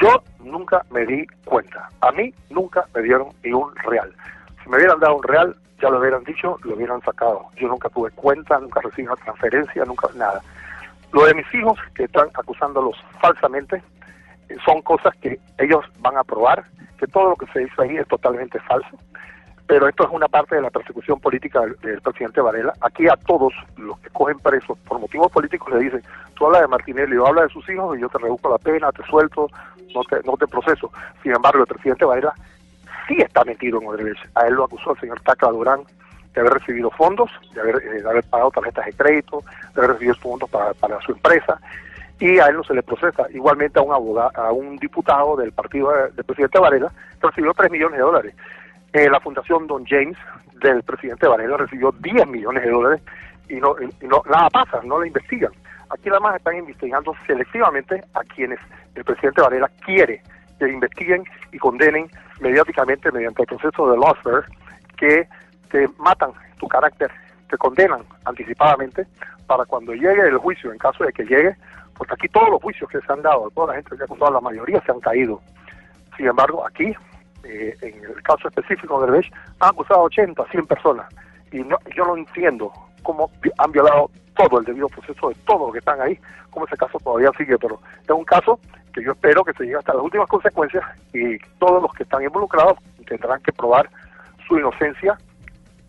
Yo 0.00 0.22
nunca 0.42 0.82
me 0.90 1.04
di 1.04 1.26
cuenta. 1.44 1.90
A 2.00 2.10
mí 2.12 2.32
nunca 2.48 2.86
me 2.94 3.02
dieron 3.02 3.28
ni 3.44 3.52
un 3.52 3.76
real. 3.76 4.10
Si 4.64 4.70
me 4.70 4.78
hubieran 4.78 4.98
dado 5.00 5.16
un 5.16 5.22
real, 5.22 5.54
ya 5.82 5.90
lo 5.90 6.00
hubieran 6.00 6.24
dicho, 6.24 6.56
lo 6.62 6.76
hubieran 6.76 7.02
sacado. 7.02 7.44
Yo 7.60 7.68
nunca 7.68 7.90
tuve 7.90 8.10
cuenta, 8.12 8.58
nunca 8.58 8.80
recibí 8.80 9.06
una 9.06 9.16
transferencia, 9.16 9.84
nunca 9.84 10.08
nada. 10.16 10.40
Lo 11.12 11.24
de 11.24 11.34
mis 11.34 11.54
hijos, 11.54 11.78
que 11.94 12.04
están 12.04 12.28
acusándolos 12.34 12.96
falsamente, 13.20 13.82
eh, 14.48 14.56
son 14.64 14.82
cosas 14.82 15.14
que 15.20 15.38
ellos 15.58 15.84
van 16.00 16.16
a 16.16 16.24
probar, 16.24 16.64
que 16.98 17.06
todo 17.06 17.30
lo 17.30 17.36
que 17.36 17.46
se 17.52 17.62
hizo 17.62 17.82
ahí 17.82 17.96
es 17.96 18.06
totalmente 18.08 18.58
falso. 18.60 18.98
Pero 19.66 19.88
esto 19.88 20.04
es 20.04 20.10
una 20.12 20.28
parte 20.28 20.54
de 20.54 20.62
la 20.62 20.70
persecución 20.70 21.18
política 21.18 21.60
del, 21.60 22.00
presidente 22.00 22.40
Varela. 22.40 22.72
Aquí 22.80 23.08
a 23.08 23.16
todos 23.16 23.52
los 23.76 23.98
que 23.98 24.10
cogen 24.10 24.38
presos 24.38 24.78
por 24.86 25.00
motivos 25.00 25.30
políticos 25.32 25.72
le 25.74 25.80
dicen, 25.80 26.02
tú 26.34 26.46
hablas 26.46 26.62
de 26.62 26.68
Martinelli 26.68 27.16
o 27.16 27.26
hablas 27.26 27.48
de 27.48 27.54
sus 27.54 27.68
hijos 27.68 27.96
y 27.96 28.00
yo 28.00 28.08
te 28.08 28.18
reduzco 28.18 28.48
la 28.48 28.58
pena, 28.58 28.92
te 28.92 29.02
suelto, 29.04 29.48
no 29.92 30.04
te, 30.04 30.20
no 30.24 30.36
te 30.36 30.46
proceso. 30.46 30.92
Sin 31.22 31.32
embargo, 31.34 31.60
el 31.60 31.66
presidente 31.66 32.04
Varela 32.04 32.32
sí 33.08 33.16
está 33.18 33.44
metido 33.44 33.80
en 33.80 33.88
Odebrecht. 33.88 34.24
A 34.36 34.46
él 34.46 34.54
lo 34.54 34.64
acusó 34.64 34.92
el 34.92 35.00
señor 35.00 35.20
Taca 35.22 35.48
Durán 35.48 35.80
de 36.36 36.40
haber 36.42 36.52
recibido 36.52 36.90
fondos, 36.90 37.30
de 37.54 37.60
haber, 37.62 37.76
eh, 37.76 38.02
de 38.02 38.08
haber 38.08 38.22
pagado 38.24 38.50
tarjetas 38.50 38.84
de 38.84 38.92
crédito, 38.92 39.42
de 39.74 39.80
haber 39.80 39.92
recibido 39.92 40.14
fondos 40.16 40.50
para, 40.50 41.00
su 41.00 41.12
empresa, 41.12 41.58
y 42.20 42.38
a 42.38 42.46
él 42.48 42.56
no 42.56 42.62
se 42.64 42.74
le 42.74 42.82
procesa. 42.82 43.26
Igualmente 43.30 43.78
a 43.78 43.82
un 43.82 43.92
abogado, 43.92 44.30
a 44.34 44.52
un 44.52 44.76
diputado 44.76 45.34
del 45.36 45.52
partido 45.52 45.90
de- 45.92 46.10
del 46.10 46.24
presidente 46.24 46.58
Varela, 46.58 46.92
recibió 47.22 47.54
3 47.54 47.70
millones 47.70 47.96
de 47.98 48.04
dólares. 48.04 48.34
Eh, 48.92 49.08
la 49.08 49.18
fundación 49.20 49.66
Don 49.66 49.84
James 49.86 50.16
del 50.60 50.82
presidente 50.82 51.26
Varela 51.26 51.56
recibió 51.56 51.90
10 52.00 52.26
millones 52.26 52.62
de 52.64 52.70
dólares 52.70 53.02
y 53.48 53.54
no, 53.54 53.74
y 53.80 54.06
no 54.06 54.22
nada 54.30 54.50
pasa, 54.50 54.80
no 54.84 55.00
la 55.00 55.06
investigan. 55.06 55.52
Aquí 55.88 56.08
nada 56.08 56.20
más 56.20 56.36
están 56.36 56.56
investigando 56.56 57.14
selectivamente 57.26 58.02
a 58.14 58.20
quienes 58.20 58.58
el 58.94 59.04
presidente 59.04 59.40
Varela 59.40 59.70
quiere 59.84 60.20
que 60.58 60.68
investiguen 60.68 61.24
y 61.52 61.58
condenen 61.58 62.10
mediáticamente 62.40 63.10
mediante 63.12 63.42
el 63.42 63.48
proceso 63.48 63.90
de 63.90 63.96
lawfare 63.98 64.46
que 64.96 65.28
te 65.66 65.88
matan 65.98 66.32
tu 66.58 66.68
carácter, 66.68 67.10
te 67.48 67.56
condenan 67.58 68.02
anticipadamente 68.24 69.06
para 69.46 69.64
cuando 69.64 69.92
llegue 69.92 70.22
el 70.22 70.38
juicio, 70.38 70.72
en 70.72 70.78
caso 70.78 71.04
de 71.04 71.12
que 71.12 71.24
llegue, 71.24 71.56
porque 71.96 72.14
aquí 72.14 72.28
todos 72.28 72.50
los 72.50 72.62
juicios 72.62 72.90
que 72.90 73.00
se 73.00 73.12
han 73.12 73.22
dado, 73.22 73.50
toda 73.50 73.68
la 73.68 73.74
gente 73.74 73.96
que 73.96 74.02
ha 74.02 74.04
acusado, 74.04 74.32
la 74.32 74.40
mayoría 74.40 74.82
se 74.84 74.92
han 74.92 75.00
caído. 75.00 75.40
Sin 76.16 76.26
embargo, 76.26 76.66
aquí, 76.66 76.94
eh, 77.44 77.76
en 77.80 78.04
el 78.04 78.22
caso 78.22 78.48
específico 78.48 79.00
de 79.00 79.06
Derbech, 79.06 79.32
han 79.60 79.70
acusado 79.70 80.02
80, 80.02 80.44
100 80.50 80.66
personas. 80.66 81.06
Y 81.52 81.60
no, 81.60 81.78
yo 81.94 82.04
no 82.04 82.16
entiendo 82.16 82.72
cómo 83.02 83.30
han 83.58 83.72
violado 83.72 84.10
todo 84.34 84.58
el 84.58 84.64
debido 84.64 84.88
proceso 84.88 85.28
de 85.28 85.34
todos 85.46 85.60
los 85.60 85.72
que 85.72 85.78
están 85.78 86.00
ahí, 86.00 86.18
cómo 86.50 86.66
ese 86.66 86.76
caso 86.76 86.98
todavía 86.98 87.30
sigue. 87.38 87.56
Pero 87.58 87.80
es 88.02 88.10
un 88.10 88.24
caso 88.24 88.58
que 88.92 89.02
yo 89.02 89.12
espero 89.12 89.44
que 89.44 89.52
se 89.52 89.64
llegue 89.64 89.76
hasta 89.76 89.94
las 89.94 90.02
últimas 90.02 90.28
consecuencias 90.28 90.84
y 91.12 91.38
todos 91.58 91.82
los 91.82 91.92
que 91.92 92.02
están 92.02 92.22
involucrados 92.22 92.78
tendrán 93.06 93.40
que 93.42 93.52
probar 93.52 93.88
su 94.46 94.58
inocencia 94.58 95.16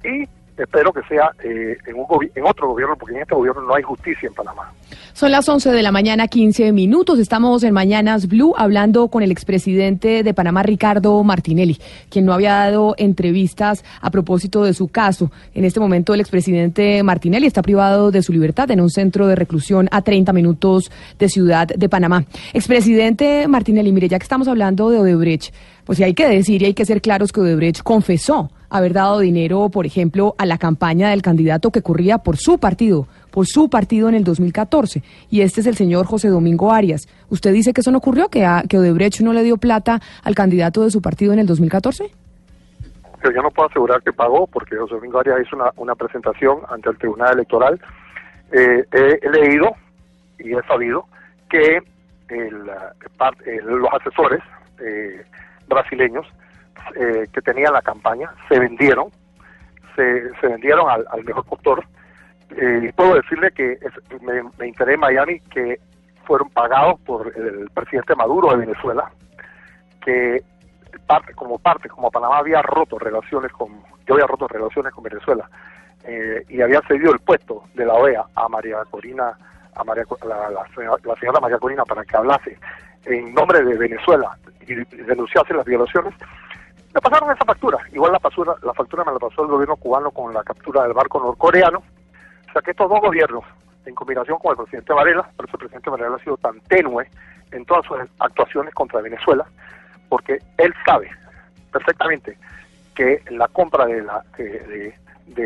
y 0.07 0.27
espero 0.61 0.91
que 0.91 1.01
sea 1.03 1.31
eh, 1.43 1.77
en, 1.85 1.95
un 1.95 2.05
en 2.33 2.45
otro 2.45 2.69
gobierno, 2.69 2.95
porque 2.95 3.15
en 3.15 3.21
este 3.21 3.35
gobierno 3.35 3.61
no 3.61 3.75
hay 3.75 3.83
justicia 3.83 4.27
en 4.27 4.33
Panamá. 4.33 4.71
Son 5.13 5.31
las 5.31 5.47
11 5.49 5.71
de 5.71 5.81
la 5.81 5.91
mañana, 5.91 6.27
15 6.27 6.71
minutos. 6.71 7.19
Estamos 7.19 7.63
en 7.63 7.73
Mañanas 7.73 8.27
Blue 8.27 8.53
hablando 8.55 9.07
con 9.07 9.23
el 9.23 9.31
expresidente 9.31 10.23
de 10.23 10.33
Panamá, 10.33 10.63
Ricardo 10.63 11.23
Martinelli, 11.23 11.77
quien 12.09 12.25
no 12.25 12.33
había 12.33 12.53
dado 12.53 12.95
entrevistas 12.97 13.83
a 14.01 14.11
propósito 14.11 14.63
de 14.63 14.73
su 14.73 14.87
caso. 14.87 15.31
En 15.53 15.65
este 15.65 15.79
momento, 15.79 16.13
el 16.13 16.19
expresidente 16.19 17.01
Martinelli 17.03 17.47
está 17.47 17.61
privado 17.61 18.11
de 18.11 18.21
su 18.21 18.31
libertad 18.31 18.69
en 18.71 18.81
un 18.81 18.89
centro 18.89 19.27
de 19.27 19.35
reclusión 19.35 19.87
a 19.91 20.01
30 20.01 20.33
minutos 20.33 20.91
de 21.17 21.29
Ciudad 21.29 21.67
de 21.67 21.89
Panamá. 21.89 22.25
Expresidente 22.53 23.47
Martinelli, 23.47 23.91
mire, 23.91 24.07
ya 24.07 24.19
que 24.19 24.23
estamos 24.23 24.47
hablando 24.47 24.89
de 24.89 24.99
Odebrecht, 24.99 25.53
pues 25.87 25.97
sí 25.97 26.03
hay 26.03 26.13
que 26.13 26.27
decir 26.27 26.61
y 26.61 26.65
hay 26.65 26.73
que 26.73 26.85
ser 26.85 27.01
claros 27.01 27.31
que 27.31 27.39
Odebrecht 27.39 27.81
confesó 27.81 28.51
haber 28.69 28.91
dado 28.91 29.19
dinero, 29.19 29.69
por 29.69 29.85
ejemplo, 29.85 30.35
a 30.37 30.45
la 30.45 30.57
campaña 30.57 31.11
del 31.11 31.21
candidato 31.21 31.71
que 31.71 31.81
corría 31.81 32.17
por 32.17 32.35
su 32.35 32.59
partido, 32.59 33.07
por 33.31 33.47
su 33.47 33.69
partido 33.69 34.09
en 34.09 34.15
el 34.15 34.25
2014. 34.25 35.01
Y 35.29 35.39
este 35.39 35.61
es 35.61 35.67
el 35.67 35.75
señor 35.75 36.05
José 36.05 36.27
Domingo 36.27 36.73
Arias. 36.73 37.07
¿Usted 37.29 37.53
dice 37.53 37.71
que 37.71 37.79
eso 37.79 37.91
no 37.91 37.99
ocurrió, 37.99 38.27
que, 38.27 38.45
Odebrecht 38.45 39.21
no 39.21 39.31
le 39.31 39.43
dio 39.43 39.55
plata 39.55 40.01
al 40.23 40.35
candidato 40.35 40.83
de 40.83 40.91
su 40.91 41.01
partido 41.01 41.31
en 41.31 41.39
el 41.39 41.47
2014? 41.47 42.11
Pero 43.21 43.33
yo 43.33 43.41
no 43.41 43.49
puedo 43.51 43.69
asegurar 43.69 44.03
que 44.03 44.11
pagó 44.11 44.45
porque 44.45 44.75
José 44.75 44.95
Domingo 44.95 45.19
Arias 45.19 45.37
hizo 45.47 45.57
una, 45.77 45.95
presentación 45.95 46.57
ante 46.69 46.89
el 46.89 46.97
Tribunal 46.97 47.35
Electoral. 47.35 47.79
Eh, 48.51 48.83
he, 48.91 49.29
leído 49.29 49.71
y 50.39 50.53
he 50.53 50.61
sabido 50.67 51.05
que 51.49 51.77
el, 52.27 52.67
eh, 52.67 53.07
par- 53.17 53.37
eh, 53.45 53.61
los 53.63 53.87
asesores 53.93 54.41
eh, 54.81 55.23
brasileños 55.67 56.25
eh, 56.95 57.27
que 57.31 57.41
tenían 57.41 57.73
la 57.73 57.81
campaña 57.81 58.31
se 58.47 58.59
vendieron, 58.59 59.09
se, 59.95 60.47
vendieron 60.47 60.89
al, 60.89 61.05
al 61.09 61.23
mejor 61.23 61.45
postor. 61.45 61.83
Eh, 62.55 62.87
y 62.87 62.91
puedo 62.93 63.15
decirle 63.15 63.51
que 63.51 63.77
me, 64.21 64.41
me 64.57 64.67
enteré 64.67 64.93
en 64.93 65.01
Miami 65.01 65.39
que 65.51 65.79
fueron 66.25 66.49
pagados 66.49 66.99
por 67.01 67.33
el 67.35 67.69
presidente 67.73 68.15
Maduro 68.15 68.51
de 68.51 68.65
Venezuela, 68.65 69.11
que 70.03 70.41
parte, 71.05 71.33
como 71.33 71.57
parte, 71.57 71.89
como 71.89 72.11
Panamá 72.11 72.37
había 72.37 72.61
roto 72.61 72.99
relaciones 72.99 73.51
con, 73.51 73.69
yo 74.05 74.13
había 74.13 74.27
roto 74.27 74.47
relaciones 74.47 74.93
con 74.93 75.03
Venezuela 75.03 75.49
eh, 76.03 76.43
y 76.49 76.61
había 76.61 76.81
cedido 76.81 77.11
el 77.11 77.19
puesto 77.19 77.63
de 77.73 77.85
la 77.85 77.93
OEA 77.93 78.25
a 78.35 78.47
María 78.49 78.83
Corina, 78.89 79.37
a 79.75 79.83
María, 79.83 80.03
la, 80.27 80.49
la 80.49 81.15
señora 81.19 81.39
María 81.39 81.59
Corina 81.59 81.83
para 81.85 82.03
que 82.03 82.17
hablase 82.17 82.57
en 83.07 83.33
nombre 83.33 83.63
de 83.63 83.77
Venezuela 83.77 84.37
y, 84.67 84.75
denunciase 84.75 85.53
las 85.53 85.65
violaciones, 85.65 86.13
me 86.93 87.01
pasaron 87.01 87.31
esa 87.31 87.45
factura. 87.45 87.77
Igual 87.91 88.11
la 88.11 88.19
factura, 88.19 88.55
la 88.63 88.73
factura 88.73 89.03
me 89.05 89.13
la 89.13 89.19
pasó 89.19 89.43
el 89.43 89.47
gobierno 89.47 89.75
cubano 89.77 90.11
con 90.11 90.33
la 90.33 90.43
captura 90.43 90.83
del 90.83 90.93
barco 90.93 91.19
norcoreano. 91.19 91.79
O 91.79 92.51
sea 92.51 92.61
que 92.61 92.71
estos 92.71 92.89
dos 92.89 92.99
gobiernos, 93.01 93.43
en 93.85 93.95
combinación 93.95 94.37
con 94.39 94.51
el 94.51 94.57
presidente 94.57 94.93
Varela, 94.93 95.29
por 95.35 95.45
eso 95.45 95.55
el 95.55 95.59
presidente 95.59 95.89
Varela 95.89 96.15
ha 96.15 96.23
sido 96.23 96.37
tan 96.37 96.59
tenue 96.61 97.07
en 97.51 97.65
todas 97.65 97.85
sus 97.85 97.97
actuaciones 98.19 98.73
contra 98.73 99.01
Venezuela, 99.01 99.45
porque 100.09 100.39
él 100.57 100.73
sabe 100.85 101.09
perfectamente 101.71 102.37
que 102.93 103.21
la 103.29 103.47
compra 103.47 103.85
de, 103.85 104.01
la, 104.01 104.23
de, 104.37 104.93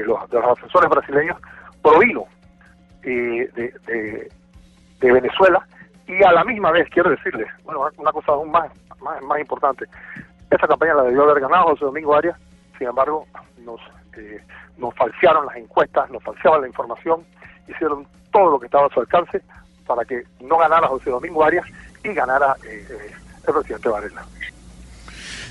los, 0.03 0.29
de 0.29 0.39
los 0.39 0.57
asesores 0.57 0.89
brasileños 0.89 1.37
provino 1.81 2.25
eh, 3.03 3.49
de 4.99 5.11
Venezuela 5.11 5.67
y 6.11 6.23
a 6.23 6.31
la 6.31 6.43
misma 6.43 6.71
vez 6.71 6.87
quiero 6.89 7.09
decirles, 7.09 7.47
bueno, 7.63 7.87
una 7.97 8.11
cosa 8.11 8.33
aún 8.33 8.51
más, 8.51 8.71
más, 9.01 9.21
más 9.23 9.39
importante, 9.39 9.85
esa 10.49 10.67
campaña 10.67 10.95
la 10.95 11.03
debió 11.03 11.23
haber 11.23 11.41
ganado 11.41 11.69
José 11.69 11.85
Domingo 11.85 12.15
Arias, 12.15 12.37
sin 12.77 12.87
embargo 12.87 13.25
nos, 13.63 13.79
eh, 14.17 14.41
nos 14.77 14.93
falsearon 14.95 15.45
las 15.45 15.55
encuestas, 15.55 16.09
nos 16.09 16.21
falseaban 16.23 16.61
la 16.61 16.67
información, 16.67 17.23
hicieron 17.67 18.05
todo 18.31 18.51
lo 18.51 18.59
que 18.59 18.65
estaba 18.65 18.87
a 18.87 18.89
su 18.89 18.99
alcance 18.99 19.41
para 19.85 20.03
que 20.05 20.23
no 20.41 20.57
ganara 20.57 20.87
José 20.87 21.09
Domingo 21.09 21.43
Arias 21.43 21.65
y 22.03 22.09
ganara 22.09 22.55
eh, 22.67 22.85
eh, 22.89 23.11
el 23.47 23.53
presidente 23.53 23.89
Varela. 23.89 24.25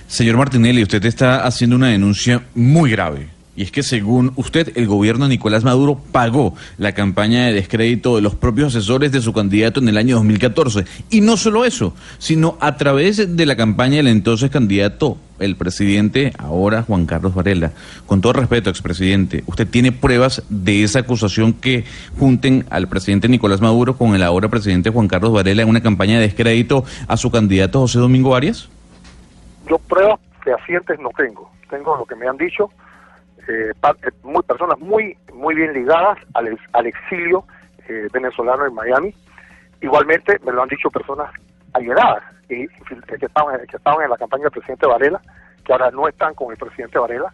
Señor 0.06 0.36
Martinelli, 0.36 0.82
usted 0.82 1.04
está 1.04 1.46
haciendo 1.46 1.76
una 1.76 1.88
denuncia 1.88 2.42
muy 2.54 2.90
grave. 2.90 3.28
Y 3.56 3.62
es 3.64 3.72
que 3.72 3.82
según 3.82 4.32
usted, 4.36 4.76
el 4.76 4.86
gobierno 4.86 5.24
de 5.24 5.30
Nicolás 5.30 5.64
Maduro 5.64 6.00
pagó 6.12 6.54
la 6.78 6.92
campaña 6.92 7.46
de 7.46 7.52
descrédito 7.52 8.14
de 8.14 8.22
los 8.22 8.34
propios 8.34 8.74
asesores 8.74 9.10
de 9.10 9.20
su 9.20 9.32
candidato 9.32 9.80
en 9.80 9.88
el 9.88 9.98
año 9.98 10.16
2014. 10.16 10.84
Y 11.10 11.20
no 11.20 11.36
solo 11.36 11.64
eso, 11.64 11.94
sino 12.18 12.56
a 12.60 12.76
través 12.76 13.36
de 13.36 13.46
la 13.46 13.56
campaña 13.56 13.96
del 13.96 14.06
entonces 14.06 14.50
candidato, 14.50 15.18
el 15.40 15.56
presidente, 15.56 16.32
ahora 16.38 16.82
Juan 16.82 17.06
Carlos 17.06 17.34
Varela. 17.34 17.72
Con 18.06 18.20
todo 18.20 18.34
respeto, 18.34 18.70
expresidente, 18.70 19.42
¿usted 19.46 19.66
tiene 19.66 19.90
pruebas 19.90 20.44
de 20.48 20.84
esa 20.84 21.00
acusación 21.00 21.52
que 21.52 21.84
junten 22.18 22.66
al 22.70 22.88
presidente 22.88 23.28
Nicolás 23.28 23.60
Maduro 23.60 23.96
con 23.96 24.14
el 24.14 24.22
ahora 24.22 24.48
presidente 24.48 24.90
Juan 24.90 25.08
Carlos 25.08 25.32
Varela 25.32 25.62
en 25.62 25.68
una 25.68 25.82
campaña 25.82 26.14
de 26.14 26.22
descrédito 26.22 26.84
a 27.08 27.16
su 27.16 27.30
candidato 27.30 27.80
José 27.80 27.98
Domingo 27.98 28.36
Arias? 28.36 28.68
Yo 29.68 29.78
pruebas 29.78 30.20
fehacientes 30.44 30.98
no 31.00 31.10
tengo, 31.16 31.50
tengo 31.68 31.96
lo 31.96 32.04
que 32.04 32.14
me 32.14 32.28
han 32.28 32.36
dicho, 32.36 32.70
eh, 33.50 33.72
eh, 33.84 34.10
muy, 34.22 34.42
personas 34.42 34.78
muy 34.78 35.16
muy 35.34 35.54
bien 35.54 35.72
ligadas 35.72 36.18
al, 36.34 36.58
al 36.72 36.86
exilio 36.86 37.44
eh, 37.88 38.08
venezolano 38.12 38.66
en 38.66 38.74
Miami. 38.74 39.14
Igualmente 39.80 40.38
me 40.44 40.52
lo 40.52 40.62
han 40.62 40.68
dicho 40.68 40.90
personas 40.90 41.30
allegadas 41.72 42.22
y, 42.48 42.66
que, 42.68 43.26
estaban, 43.26 43.58
que 43.66 43.76
estaban 43.76 44.04
en 44.04 44.10
la 44.10 44.18
campaña 44.18 44.44
del 44.44 44.52
presidente 44.52 44.86
Varela 44.86 45.20
que 45.64 45.72
ahora 45.72 45.90
no 45.90 46.08
están 46.08 46.34
con 46.34 46.50
el 46.50 46.58
presidente 46.58 46.98
Varela. 46.98 47.32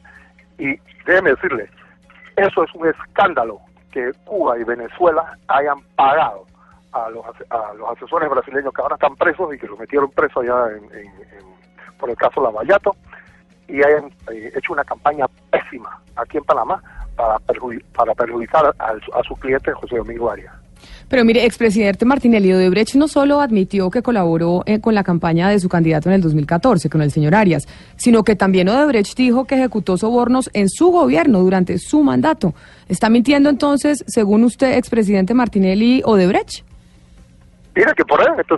Y 0.59 0.77
déjeme 1.07 1.31
decirle, 1.31 1.69
eso 2.37 2.65
es 2.65 2.75
un 2.75 2.89
escándalo 2.89 3.61
que 3.93 4.13
Cuba 4.25 4.59
y 4.59 4.65
Venezuela 4.65 5.37
hayan 5.49 5.81
pagado 5.97 6.47
a 6.93 7.11
los, 7.11 7.25
a 7.51 7.75
los 7.75 7.97
asesores 7.97 8.29
brasileños 8.29 8.73
que 8.73 8.83
ahora 8.83 8.97
están 8.97 9.17
presos 9.17 9.55
y 9.55 9.59
que 9.59 9.67
los 9.67 9.79
metieron 9.79 10.11
presos 10.11 10.43
allá 10.43 10.69
en, 10.77 11.11
por 11.99 12.11
el 12.11 12.17
caso 12.17 12.43
Lavallato 12.43 12.97
y 13.69 13.83
hayan 13.83 14.11
eh, 14.33 14.53
hecho 14.55 14.73
una 14.73 14.85
campaña 14.85 15.27
pésima 15.51 16.01
aquí 16.17 16.39
en 16.39 16.45
Panamá 16.45 16.83
para, 17.17 17.39
para 17.95 18.15
perjudicar 18.15 18.75
a, 18.79 18.91
a 18.91 19.23
su 19.23 19.35
cliente 19.37 19.73
José 19.73 19.97
Domingo 19.97 20.31
Arias. 20.31 20.55
Pero 21.09 21.25
mire, 21.25 21.45
expresidente 21.45 22.05
Martinelli 22.05 22.53
Odebrecht 22.53 22.97
no 22.97 23.07
solo 23.07 23.41
admitió 23.41 23.91
que 23.91 24.03
colaboró 24.03 24.63
eh, 24.67 24.81
con 24.81 24.95
la 24.95 25.05
campaña 25.05 25.49
de 25.49 25.61
su 25.61 25.69
candidato 25.69 26.09
en 26.09 26.17
el 26.17 26.21
2014, 26.21 26.91
con 26.91 27.01
el 27.01 27.13
señor 27.13 27.35
Arias, 27.35 27.67
sino 27.97 28.25
que 28.25 28.35
también 28.35 28.69
Odebrecht 28.69 29.17
dijo 29.17 29.45
que 29.45 29.55
ejecutó 29.55 29.97
sobornos 29.97 30.51
en 30.53 30.69
su 30.69 30.91
gobierno 30.91 31.41
durante 31.41 31.79
su 31.79 32.03
mandato. 32.03 32.55
¿Está 32.89 33.09
mintiendo 33.09 33.51
entonces, 33.51 34.05
según 34.09 34.45
usted, 34.45 34.77
expresidente 34.77 35.33
Martinelli 35.33 36.03
Odebrecht? 36.05 36.65
Mira 37.77 37.93
que 37.95 38.05
por 38.05 38.21
ahí, 38.21 38.29
eso 38.39 38.57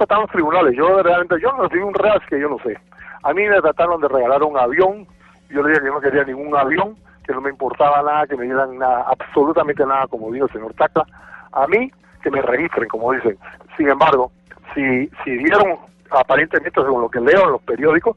están 0.00 0.20
los 0.20 0.30
tribunales. 0.30 0.74
Yo 0.76 1.02
realmente, 1.02 1.36
yo 1.40 1.52
no 1.52 1.64
recibí 1.64 1.82
un 1.82 1.94
real 1.94 2.20
que 2.28 2.40
yo 2.40 2.48
no 2.48 2.58
sé. 2.58 2.76
A 3.24 3.32
mí 3.32 3.42
me 3.46 3.60
trataron 3.60 4.00
de 4.00 4.08
regalar 4.08 4.42
un 4.42 4.56
avión. 4.56 5.06
Yo 5.48 5.62
le 5.62 5.70
dije 5.70 5.82
que 5.82 5.90
no 5.90 6.00
quería 6.00 6.24
ningún 6.24 6.54
avión, 6.56 6.96
que 7.26 7.32
no 7.32 7.40
me 7.40 7.50
importaba 7.50 8.02
nada, 8.02 8.26
que 8.26 8.36
me 8.36 8.44
dieran 8.44 8.78
nada, 8.78 9.06
absolutamente 9.08 9.84
nada, 9.84 10.06
como 10.06 10.30
dijo 10.30 10.46
el 10.46 10.52
señor 10.52 10.74
Tacla 10.74 11.06
a 11.52 11.66
mí 11.66 11.90
que 12.22 12.30
me 12.30 12.42
registren, 12.42 12.88
como 12.88 13.12
dicen. 13.12 13.38
Sin 13.76 13.88
embargo, 13.88 14.30
si, 14.74 15.08
si 15.24 15.30
dieron 15.38 15.78
aparentemente, 16.10 16.80
según 16.80 17.02
lo 17.02 17.08
que 17.08 17.20
leo 17.20 17.44
en 17.44 17.52
los 17.52 17.62
periódicos, 17.62 18.16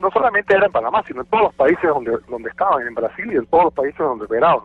no 0.00 0.10
solamente 0.10 0.54
era 0.54 0.66
en 0.66 0.72
Panamá, 0.72 1.02
sino 1.06 1.22
en 1.22 1.26
todos 1.26 1.44
los 1.44 1.54
países 1.54 1.88
donde, 1.88 2.16
donde 2.28 2.50
estaban, 2.50 2.86
en 2.86 2.94
Brasil 2.94 3.32
y 3.32 3.36
en 3.36 3.46
todos 3.46 3.64
los 3.64 3.74
países 3.74 3.98
donde 3.98 4.24
operaban. 4.24 4.64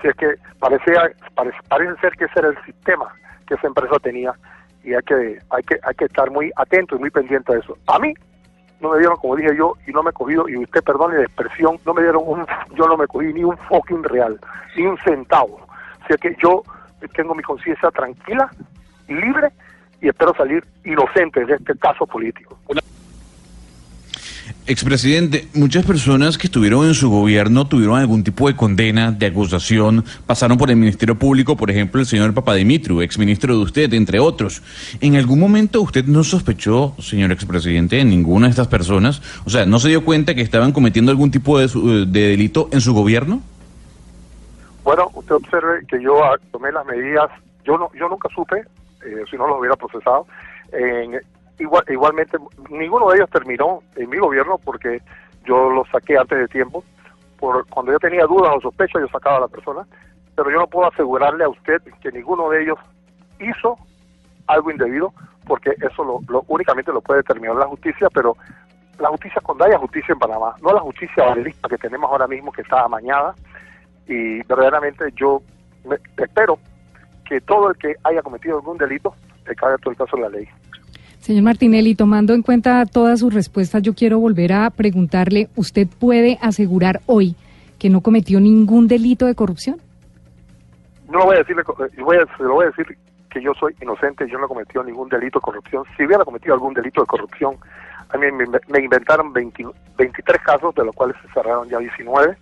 Si 0.00 0.08
es 0.08 0.14
que 0.14 0.34
parecía, 0.58 1.10
parece, 1.34 1.58
parece 1.68 2.00
ser 2.00 2.12
que 2.16 2.24
ese 2.24 2.38
era 2.38 2.48
el 2.48 2.64
sistema 2.64 3.12
que 3.46 3.54
esa 3.54 3.66
empresa 3.66 3.96
tenía 4.02 4.32
y 4.82 4.94
hay 4.94 5.02
que, 5.02 5.38
hay 5.50 5.62
que, 5.64 5.78
hay 5.82 5.94
que 5.94 6.04
estar 6.04 6.30
muy 6.30 6.50
atento 6.56 6.96
y 6.96 6.98
muy 6.98 7.10
pendiente 7.10 7.52
de 7.52 7.60
eso. 7.60 7.76
A 7.86 7.98
mí 7.98 8.14
no 8.80 8.90
me 8.90 8.98
dieron, 8.98 9.16
como 9.16 9.36
dije 9.36 9.54
yo, 9.56 9.74
y 9.86 9.92
no 9.92 10.02
me 10.02 10.10
he 10.10 10.12
cogido, 10.12 10.48
y 10.48 10.56
usted 10.56 10.82
perdone 10.82 11.18
la 11.18 11.24
expresión, 11.24 11.78
no 11.84 11.94
me 11.94 12.02
dieron 12.02 12.22
un, 12.26 12.46
yo 12.74 12.86
no 12.86 12.96
me 12.96 13.06
cogí 13.06 13.32
ni 13.32 13.44
un 13.44 13.56
fucking 13.56 14.04
real, 14.04 14.40
ni 14.76 14.86
un 14.86 14.96
centavo. 14.98 15.60
O 16.02 16.06
sea 16.06 16.16
que 16.16 16.34
yo 16.42 16.62
tengo 17.14 17.34
mi 17.34 17.42
conciencia 17.42 17.90
tranquila, 17.90 18.50
libre 19.08 19.50
y 20.00 20.08
espero 20.08 20.34
salir 20.34 20.64
inocente 20.84 21.44
de 21.44 21.54
este 21.54 21.76
caso 21.78 22.06
político. 22.06 22.56
Expresidente, 24.70 25.48
muchas 25.52 25.84
personas 25.84 26.38
que 26.38 26.46
estuvieron 26.46 26.86
en 26.86 26.94
su 26.94 27.10
gobierno 27.10 27.66
tuvieron 27.66 27.98
algún 27.98 28.22
tipo 28.22 28.46
de 28.46 28.54
condena, 28.54 29.10
de 29.10 29.26
acusación, 29.26 30.04
pasaron 30.28 30.58
por 30.58 30.70
el 30.70 30.76
Ministerio 30.76 31.16
Público, 31.16 31.56
por 31.56 31.72
ejemplo, 31.72 32.00
el 32.00 32.06
señor 32.06 32.32
Papadimitru, 32.34 33.02
exministro 33.02 33.56
de 33.56 33.64
usted, 33.64 33.92
entre 33.94 34.20
otros. 34.20 34.62
¿En 35.00 35.16
algún 35.16 35.40
momento 35.40 35.82
usted 35.82 36.04
no 36.04 36.22
sospechó, 36.22 36.94
señor 37.00 37.32
expresidente, 37.32 37.96
de 37.96 38.04
ninguna 38.04 38.46
de 38.46 38.50
estas 38.50 38.68
personas? 38.68 39.20
O 39.44 39.50
sea, 39.50 39.66
¿no 39.66 39.80
se 39.80 39.88
dio 39.88 40.04
cuenta 40.04 40.36
que 40.36 40.42
estaban 40.42 40.70
cometiendo 40.70 41.10
algún 41.10 41.32
tipo 41.32 41.58
de, 41.58 41.66
de 42.06 42.28
delito 42.28 42.68
en 42.70 42.80
su 42.80 42.94
gobierno? 42.94 43.42
Bueno, 44.84 45.10
usted 45.14 45.34
observe 45.34 45.84
que 45.88 46.00
yo 46.00 46.22
ah, 46.22 46.38
tomé 46.52 46.70
las 46.70 46.86
medidas, 46.86 47.28
yo 47.64 47.76
no, 47.76 47.90
yo 47.98 48.08
nunca 48.08 48.28
supe, 48.32 48.60
eh, 49.04 49.24
si 49.28 49.36
no 49.36 49.48
los 49.48 49.58
hubiera 49.58 49.74
procesado, 49.74 50.28
igual, 51.60 51.84
igualmente 51.88 52.38
ninguno 52.68 53.08
de 53.10 53.16
ellos 53.16 53.30
terminó 53.30 53.82
en 53.96 54.10
mi 54.10 54.18
gobierno 54.18 54.58
porque 54.58 55.00
yo 55.44 55.70
los 55.70 55.88
saqué 55.90 56.18
antes 56.18 56.38
de 56.38 56.48
tiempo, 56.48 56.82
por 57.38 57.66
cuando 57.68 57.92
yo 57.92 57.98
tenía 57.98 58.26
dudas 58.26 58.52
o 58.56 58.60
sospechas 58.60 59.02
yo 59.02 59.08
sacaba 59.08 59.36
a 59.36 59.40
la 59.40 59.48
persona, 59.48 59.86
pero 60.34 60.50
yo 60.50 60.58
no 60.58 60.66
puedo 60.66 60.88
asegurarle 60.88 61.44
a 61.44 61.48
usted 61.48 61.80
que 62.00 62.12
ninguno 62.12 62.50
de 62.50 62.62
ellos 62.62 62.78
hizo 63.38 63.78
algo 64.46 64.70
indebido, 64.70 65.12
porque 65.46 65.70
eso 65.80 66.04
lo, 66.04 66.20
lo 66.28 66.44
únicamente 66.48 66.92
lo 66.92 67.00
puede 67.00 67.20
determinar 67.20 67.56
la 67.56 67.66
justicia, 67.66 68.08
pero 68.12 68.36
la 68.98 69.08
justicia 69.08 69.40
cuando 69.42 69.64
haya 69.64 69.78
justicia 69.78 70.12
en 70.12 70.18
Panamá, 70.18 70.54
no 70.62 70.72
la 70.72 70.80
justicia 70.80 71.24
valista 71.24 71.68
que 71.68 71.78
tenemos 71.78 72.10
ahora 72.10 72.26
mismo 72.26 72.52
que 72.52 72.62
está 72.62 72.82
amañada, 72.82 73.34
y 74.06 74.42
verdaderamente 74.42 75.04
yo 75.14 75.40
espero 76.16 76.58
que 77.24 77.40
todo 77.40 77.70
el 77.70 77.76
que 77.76 77.94
haya 78.04 78.22
cometido 78.22 78.56
algún 78.56 78.76
delito 78.76 79.14
le 79.46 79.54
caiga 79.54 79.78
todo 79.78 79.92
el 79.92 79.96
caso 79.96 80.16
de 80.16 80.22
la 80.22 80.28
ley. 80.28 80.48
Señor 81.20 81.44
Martinelli, 81.44 81.94
tomando 81.94 82.32
en 82.32 82.42
cuenta 82.42 82.84
todas 82.86 83.20
sus 83.20 83.32
respuestas, 83.32 83.82
yo 83.82 83.94
quiero 83.94 84.18
volver 84.18 84.52
a 84.52 84.70
preguntarle, 84.70 85.48
¿usted 85.54 85.86
puede 85.86 86.38
asegurar 86.40 87.00
hoy 87.06 87.36
que 87.78 87.90
no 87.90 88.00
cometió 88.00 88.40
ningún 88.40 88.88
delito 88.88 89.26
de 89.26 89.34
corrupción? 89.34 89.76
No 91.10 91.24
voy 91.24 91.36
a 91.36 91.38
decirle, 91.40 91.62
eh, 91.62 92.02
voy 92.02 92.16
a, 92.16 92.42
lo 92.42 92.54
voy 92.54 92.64
a 92.64 92.70
decir 92.70 92.96
que 93.30 93.42
yo 93.42 93.52
soy 93.54 93.74
inocente, 93.80 94.26
yo 94.28 94.38
no 94.38 94.46
he 94.46 94.48
cometido 94.48 94.82
ningún 94.82 95.08
delito 95.08 95.38
de 95.38 95.42
corrupción. 95.42 95.84
Si 95.96 96.04
hubiera 96.04 96.24
cometido 96.24 96.54
algún 96.54 96.74
delito 96.74 97.02
de 97.02 97.06
corrupción, 97.06 97.56
a 98.08 98.16
mí 98.16 98.26
me, 98.32 98.80
inventaron 98.80 99.32
23 99.32 100.40
casos, 100.42 100.74
de 100.74 100.84
los 100.84 100.94
cuales 100.94 101.16
se 101.22 101.32
cerraron 101.32 101.68
ya 101.68 101.78
19 101.78 102.36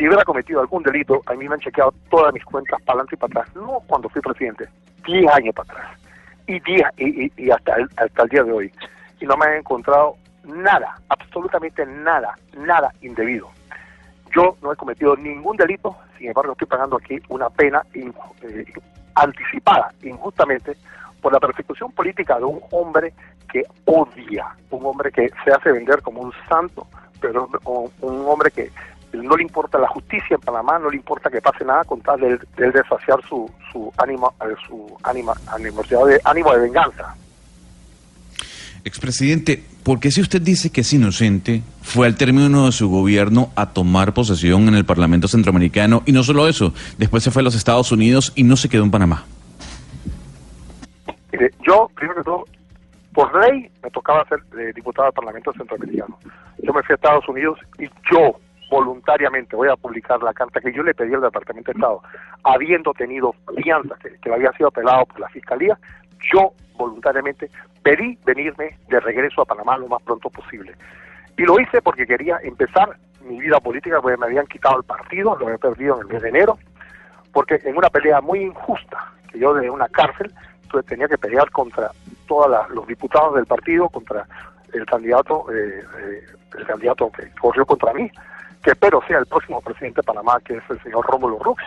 si 0.00 0.06
hubiera 0.06 0.24
cometido 0.24 0.62
algún 0.62 0.82
delito, 0.82 1.20
a 1.26 1.34
mí 1.34 1.46
me 1.46 1.54
han 1.54 1.60
chequeado 1.60 1.92
todas 2.08 2.32
mis 2.32 2.42
cuentas 2.42 2.80
para 2.86 3.00
adelante 3.00 3.16
y 3.16 3.18
para 3.18 3.42
atrás, 3.42 3.54
no 3.54 3.82
cuando 3.86 4.08
fui 4.08 4.22
presidente, 4.22 4.66
10 5.04 5.30
años 5.34 5.54
para 5.54 5.74
atrás, 5.74 5.99
y, 6.56 6.62
y, 6.98 7.32
y 7.36 7.50
hasta, 7.50 7.76
el, 7.76 7.88
hasta 7.96 8.22
el 8.22 8.28
día 8.28 8.42
de 8.44 8.52
hoy. 8.52 8.72
Y 9.20 9.26
no 9.26 9.36
me 9.36 9.46
han 9.46 9.56
encontrado 9.58 10.16
nada, 10.44 10.96
absolutamente 11.08 11.84
nada, 11.86 12.34
nada 12.56 12.92
indebido. 13.02 13.50
Yo 14.34 14.56
no 14.62 14.72
he 14.72 14.76
cometido 14.76 15.16
ningún 15.16 15.56
delito, 15.56 15.96
sin 16.18 16.28
embargo 16.28 16.52
estoy 16.52 16.68
pagando 16.68 16.96
aquí 16.96 17.18
una 17.28 17.50
pena 17.50 17.82
eh, 17.94 18.12
anticipada, 19.14 19.92
injustamente, 20.02 20.76
por 21.20 21.32
la 21.32 21.40
persecución 21.40 21.92
política 21.92 22.38
de 22.38 22.44
un 22.44 22.60
hombre 22.70 23.12
que 23.50 23.64
odia, 23.84 24.46
un 24.70 24.86
hombre 24.86 25.10
que 25.10 25.28
se 25.44 25.50
hace 25.50 25.72
vender 25.72 26.00
como 26.02 26.22
un 26.22 26.32
santo, 26.48 26.86
pero 27.20 27.48
un 27.64 28.24
hombre 28.26 28.50
que 28.50 28.70
no 29.12 29.36
le 29.36 29.42
importa 29.42 29.78
la 29.78 29.88
justicia 29.88 30.36
en 30.36 30.40
Panamá, 30.40 30.78
no 30.78 30.90
le 30.90 30.96
importa 30.96 31.30
que 31.30 31.40
pase 31.40 31.64
nada 31.64 31.84
con 31.84 32.00
tal 32.00 32.20
de, 32.20 32.38
de 32.56 32.70
desfaciar 32.70 33.20
su, 33.28 33.50
su 33.72 33.92
ánimo, 33.96 34.34
eh, 34.40 34.54
su 34.66 34.96
ánima, 35.02 35.34
de, 36.06 36.20
ánimo 36.24 36.52
de 36.52 36.58
venganza. 36.58 37.14
Expresidente, 38.84 39.62
¿por 39.82 40.00
qué 40.00 40.10
si 40.10 40.20
usted 40.20 40.40
dice 40.40 40.70
que 40.70 40.80
es 40.80 40.92
inocente, 40.92 41.62
fue 41.82 42.06
al 42.06 42.16
término 42.16 42.66
de 42.66 42.72
su 42.72 42.88
gobierno 42.88 43.50
a 43.54 43.72
tomar 43.72 44.14
posesión 44.14 44.68
en 44.68 44.74
el 44.74 44.84
Parlamento 44.84 45.28
Centroamericano 45.28 46.02
y 46.06 46.12
no 46.12 46.22
solo 46.22 46.48
eso, 46.48 46.72
después 46.96 47.22
se 47.22 47.30
fue 47.30 47.40
a 47.40 47.44
los 47.44 47.54
Estados 47.54 47.92
Unidos 47.92 48.32
y 48.36 48.44
no 48.44 48.56
se 48.56 48.68
quedó 48.68 48.84
en 48.84 48.90
Panamá? 48.90 49.24
Mire, 51.32 51.52
yo, 51.66 51.90
primero 51.94 52.16
que 52.16 52.24
todo, 52.24 52.44
por 53.12 53.38
ley 53.40 53.70
me 53.82 53.90
tocaba 53.90 54.26
ser 54.28 54.40
eh, 54.58 54.72
diputado 54.74 55.06
del 55.06 55.14
Parlamento 55.14 55.52
Centroamericano. 55.52 56.18
Yo 56.62 56.72
me 56.72 56.82
fui 56.82 56.92
a 56.92 56.94
Estados 56.94 57.28
Unidos 57.28 57.58
y 57.78 57.84
yo 58.10 58.38
voluntariamente, 58.70 59.56
voy 59.56 59.68
a 59.68 59.76
publicar 59.76 60.22
la 60.22 60.32
carta 60.32 60.60
que 60.60 60.72
yo 60.72 60.82
le 60.82 60.94
pedí 60.94 61.12
al 61.12 61.20
Departamento 61.20 61.72
de 61.72 61.78
Estado, 61.78 62.02
habiendo 62.44 62.94
tenido 62.94 63.34
fianza 63.62 63.96
que, 64.00 64.16
que 64.18 64.32
había 64.32 64.52
sido 64.52 64.68
apelado 64.68 65.04
por 65.06 65.20
la 65.20 65.28
Fiscalía, 65.28 65.76
yo 66.32 66.52
voluntariamente 66.76 67.50
pedí 67.82 68.16
venirme 68.24 68.78
de 68.88 69.00
regreso 69.00 69.42
a 69.42 69.44
Panamá 69.44 69.76
lo 69.76 69.88
más 69.88 70.02
pronto 70.02 70.30
posible. 70.30 70.74
Y 71.36 71.42
lo 71.42 71.58
hice 71.58 71.82
porque 71.82 72.06
quería 72.06 72.38
empezar 72.42 72.96
mi 73.22 73.40
vida 73.40 73.60
política, 73.60 74.00
porque 74.00 74.16
me 74.16 74.26
habían 74.26 74.46
quitado 74.46 74.78
el 74.78 74.84
partido, 74.84 75.36
lo 75.36 75.46
había 75.46 75.58
perdido 75.58 75.96
en 75.96 76.02
el 76.02 76.12
mes 76.12 76.22
de 76.22 76.28
enero, 76.28 76.58
porque 77.32 77.60
en 77.64 77.76
una 77.76 77.90
pelea 77.90 78.20
muy 78.20 78.40
injusta, 78.40 79.12
que 79.30 79.38
yo 79.38 79.52
de 79.54 79.68
una 79.68 79.88
cárcel, 79.88 80.32
tenía 80.86 81.08
que 81.08 81.18
pelear 81.18 81.50
contra 81.50 81.90
todos 82.28 82.70
los 82.70 82.86
diputados 82.86 83.34
del 83.34 83.46
partido, 83.46 83.88
contra 83.88 84.24
el 84.72 84.86
candidato, 84.86 85.46
eh, 85.52 85.82
eh, 85.98 86.24
el 86.56 86.66
candidato 86.66 87.10
que 87.10 87.28
corrió 87.40 87.66
contra 87.66 87.92
mí, 87.92 88.10
que 88.62 88.70
espero 88.70 89.02
sea 89.06 89.18
el 89.18 89.26
próximo 89.26 89.60
presidente 89.60 90.00
de 90.00 90.02
Panamá, 90.04 90.38
que 90.44 90.56
es 90.56 90.62
el 90.68 90.82
señor 90.82 91.06
Rómulo 91.06 91.38
Rux. 91.38 91.62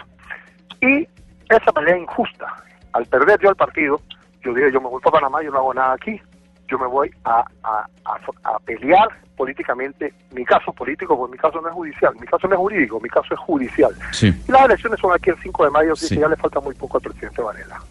Y 0.82 1.08
esa 1.50 1.72
pelea 1.72 1.98
injusta, 1.98 2.46
al 2.94 3.06
perder 3.06 3.40
yo 3.42 3.50
el 3.50 3.56
partido, 3.56 4.02
yo 4.44 4.54
dije, 4.54 4.72
yo 4.72 4.82
me 4.82 4.90
voy 4.90 5.02
para 5.02 5.20
Panamá, 5.20 5.42
yo 5.44 5.52
no 5.52 5.60
hago 5.60 5.74
nada 5.74 5.94
aquí, 5.94 6.20
yo 6.68 6.78
me 6.78 6.88
voy 6.88 7.12
a, 7.26 7.44
a, 7.64 8.60
pelear 8.66 9.08
políticamente 9.38 10.14
mi 10.32 10.46
caso 10.46 10.72
político, 10.74 11.18
porque 11.18 11.34
mi 11.34 11.38
caso 11.38 11.60
no 11.62 11.68
es 11.68 11.74
judicial, 11.74 12.14
mi 12.20 12.28
caso 12.28 12.48
no 12.48 12.54
es 12.54 12.60
jurídico, 12.60 13.00
mi 13.00 13.10
caso 13.10 13.34
es 13.34 13.40
judicial. 13.40 13.92
Y 14.22 14.52
las 14.52 14.66
elecciones 14.66 15.00
son 15.00 15.12
aquí 15.14 15.30
el 15.30 15.38
5 15.42 15.66
de 15.66 15.70
mayo, 15.72 15.94
así 15.94 16.08
que 16.10 16.22
ya 16.22 16.28
le 16.28 16.36
falta 16.36 16.60
muy 16.60 16.76
poco 16.76 16.98
al 16.98 17.04
presidente 17.04 17.42
Varela. 17.42 17.82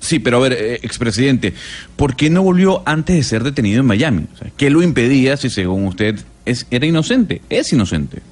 Sí, 0.00 0.18
pero 0.18 0.38
a 0.38 0.40
ver, 0.40 0.52
eh, 0.54 0.74
expresidente, 0.82 1.54
¿por 1.94 2.16
qué 2.16 2.28
no 2.28 2.42
volvió 2.42 2.82
antes 2.86 3.14
de 3.14 3.22
ser 3.22 3.44
detenido 3.44 3.80
en 3.80 3.86
Miami? 3.86 4.26
¿Qué 4.56 4.68
lo 4.68 4.82
impedía 4.82 5.36
si 5.36 5.48
según 5.48 5.86
usted 5.86 6.16
es, 6.44 6.66
era 6.70 6.86
inocente? 6.86 7.42
Es 7.48 7.72
inocente. 7.72 8.22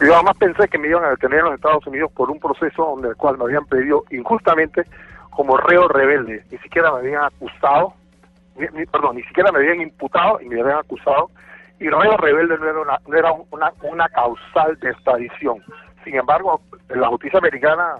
Yo 0.00 0.14
además 0.14 0.36
pensé 0.38 0.68
que 0.68 0.78
me 0.78 0.88
iban 0.88 1.04
a 1.04 1.10
detener 1.10 1.40
en 1.40 1.44
los 1.46 1.54
Estados 1.54 1.86
Unidos 1.86 2.10
por 2.12 2.30
un 2.30 2.40
proceso 2.40 2.84
donde 2.84 3.10
el 3.10 3.16
cual 3.16 3.38
me 3.38 3.44
habían 3.44 3.64
pedido 3.66 4.04
injustamente 4.10 4.84
como 5.30 5.56
reo 5.56 5.86
rebelde. 5.88 6.44
Ni 6.50 6.58
siquiera 6.58 6.90
me 6.92 6.98
habían 6.98 7.24
acusado, 7.24 7.94
perdón, 8.90 9.16
ni 9.16 9.22
siquiera 9.24 9.52
me 9.52 9.58
habían 9.58 9.80
imputado 9.80 10.40
y 10.40 10.48
me 10.48 10.60
habían 10.60 10.78
acusado. 10.78 11.30
Israel 11.78 12.18
rebelde 12.18 12.58
no 12.58 12.68
era, 12.68 12.80
una, 12.80 12.98
no 13.06 13.16
era 13.16 13.32
una, 13.32 13.72
una 13.82 14.08
causal 14.08 14.78
de 14.80 14.90
extradición. 14.90 15.58
Sin 16.04 16.16
embargo, 16.16 16.60
la 16.88 17.08
justicia 17.08 17.38
americana 17.38 17.96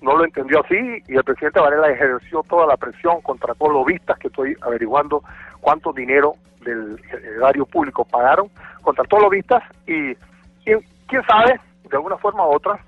no 0.00 0.16
lo 0.16 0.24
entendió 0.24 0.60
así 0.64 1.02
y 1.08 1.16
el 1.16 1.24
presidente 1.24 1.60
Varela 1.60 1.90
ejerció 1.90 2.42
toda 2.48 2.66
la 2.66 2.76
presión 2.76 3.20
contra 3.22 3.54
todos 3.54 3.72
los 3.72 3.82
lobistas 3.82 4.18
que 4.18 4.28
estoy 4.28 4.56
averiguando 4.60 5.22
cuánto 5.60 5.92
dinero 5.92 6.34
del 6.60 7.00
erario 7.36 7.64
público 7.66 8.04
pagaron 8.04 8.50
contra 8.82 9.04
todos 9.04 9.22
los 9.22 9.30
lobistas 9.30 9.62
y, 9.86 10.10
y 10.10 10.76
quién 11.06 11.22
sabe, 11.26 11.58
de 11.88 11.96
alguna 11.96 12.16
forma 12.18 12.46
u 12.46 12.54
otra, 12.54 12.78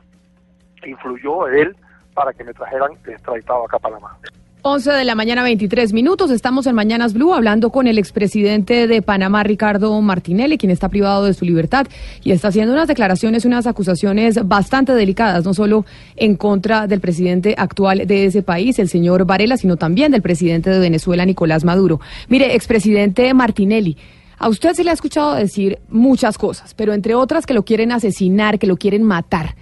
influyó 0.85 1.49
él 1.49 1.77
para 2.15 2.33
que 2.33 2.45
me 2.45 2.53
trajeran 2.53 2.93
extraditado 3.07 3.65
acá 3.65 3.77
a 3.77 3.81
Panamá. 3.81 4.19
11 4.63 4.91
de 4.91 5.05
la 5.05 5.15
mañana, 5.15 5.45
23 5.45 5.93
minutos. 5.93 6.33
Estamos 6.33 6.67
en 6.67 6.75
Mañanas 6.75 7.13
Blue 7.13 7.33
hablando 7.33 7.71
con 7.71 7.87
el 7.87 7.97
expresidente 7.97 8.89
de 8.89 9.03
Panamá, 9.03 9.45
Ricardo 9.45 10.01
Martinelli, 10.03 10.59
quien 10.59 10.73
está 10.73 10.89
privado 10.89 11.25
de 11.25 11.35
su 11.35 11.45
libertad 11.45 11.87
y 12.25 12.33
está 12.33 12.49
haciendo 12.49 12.73
unas 12.73 12.89
declaraciones, 12.89 13.45
unas 13.45 13.69
acusaciones 13.69 14.47
bastante 14.49 14.95
delicadas, 14.95 15.45
no 15.45 15.55
solo 15.55 15.87
en 16.17 16.35
contra 16.35 16.89
del 16.89 16.99
presidente 16.99 17.55
actual 17.57 18.05
de 18.09 18.25
ese 18.25 18.43
país, 18.43 18.81
el 18.81 18.89
señor 18.89 19.25
Varela, 19.27 19.57
sino 19.57 19.77
también 19.77 20.11
del 20.11 20.23
presidente 20.23 20.71
de 20.71 20.81
Venezuela, 20.81 21.25
Nicolás 21.25 21.65
Maduro. 21.65 22.01
Mire, 22.29 22.57
expresidente 22.57 23.33
Martinelli. 23.35 23.97
A 24.39 24.49
usted 24.49 24.73
se 24.75 24.83
le 24.83 24.91
ha 24.91 24.95
escuchado 24.95 25.37
decir 25.37 25.79
muchas 25.89 26.37
cosas, 26.37 26.75
pero 26.75 26.95
entre 26.95 27.15
otras 27.15 27.47
que 27.47 27.55
lo 27.55 27.65
quieren 27.65 27.93
asesinar, 27.93 28.59
que 28.59 28.67
lo 28.67 28.77
quieren 28.77 29.05
matar. 29.05 29.55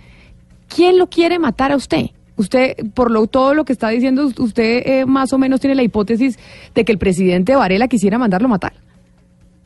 ¿Quién 0.74 0.96
lo 0.96 1.09
quiere 1.09 1.38
matar 1.38 1.70
a 1.70 1.76
usted? 1.76 2.11
Usted, 2.37 2.75
por 2.94 3.11
lo, 3.11 3.27
todo 3.27 3.55
lo 3.55 3.64
que 3.64 3.72
está 3.72 3.88
diciendo, 3.88 4.27
usted 4.27 4.83
eh, 4.85 5.07
más 5.07 5.33
o 5.33 5.38
menos 5.38 5.61
tiene 5.61 5.75
la 5.75 5.83
hipótesis 5.83 6.38
de 6.75 6.85
que 6.85 6.92
el 6.92 6.99
presidente 6.99 7.57
Varela 7.57 7.88
quisiera 7.88 8.18
mandarlo 8.18 8.49
matar. 8.49 8.72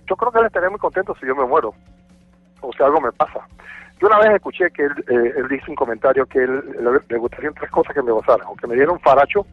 Yo 0.09 0.17
creo 0.17 0.31
que 0.31 0.39
él 0.39 0.47
estaría 0.47 0.71
muy 0.71 0.79
contento 0.79 1.15
si 1.21 1.27
yo 1.27 1.35
me 1.35 1.45
muero 1.45 1.75
o 2.61 2.73
si 2.73 2.83
algo 2.83 3.01
me 3.01 3.13
pasa. 3.13 3.41
Yo 4.01 4.07
una 4.07 4.19
vez 4.19 4.37
escuché 4.37 4.71
que 4.71 4.85
él, 4.85 4.93
eh, 5.09 5.35
él 5.37 5.49
dice 5.49 5.65
un 5.69 5.75
comentario 5.75 6.25
que 6.27 6.39
él, 6.39 6.63
le, 6.81 7.01
le 7.09 7.19
gustarían 7.19 7.55
tres 7.55 7.71
cosas 7.71 7.95
que 7.95 8.03
me 8.03 8.13
gozaran, 8.13 8.47
o 8.49 8.57
que 8.57 8.67
me 8.67 8.75
dieran 8.75 8.95
un 8.95 9.01
faracho, 9.01 9.45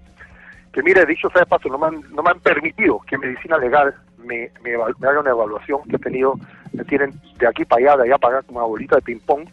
que 0.72 0.84
mire, 0.84 1.06
dicho 1.06 1.30
sea 1.32 1.42
de 1.42 1.48
paso, 1.48 1.70
no 1.70 1.78
me 1.78 1.88
han, 1.88 2.02
no 2.14 2.22
me 2.22 2.30
han 2.30 2.40
permitido 2.40 3.00
que 3.08 3.18
medicina 3.18 3.58
legal 3.58 3.94
me, 4.20 4.52
me, 4.64 4.78
me 5.00 5.08
haga 5.08 5.20
una 5.20 5.32
evaluación 5.32 5.82
que 5.90 5.96
he 5.96 6.00
tenido, 6.00 6.36
me 6.72 6.84
tienen 6.86 7.20
de 7.40 7.48
aquí 7.48 7.66
para 7.66 7.82
allá, 7.82 8.04
de 8.04 8.10
allá 8.10 8.18
para 8.20 8.38
acá, 8.38 8.48
como 8.48 8.60
una 8.60 8.68
bolita 8.68 8.96
de 8.98 9.02
ping-pong, 9.02 9.48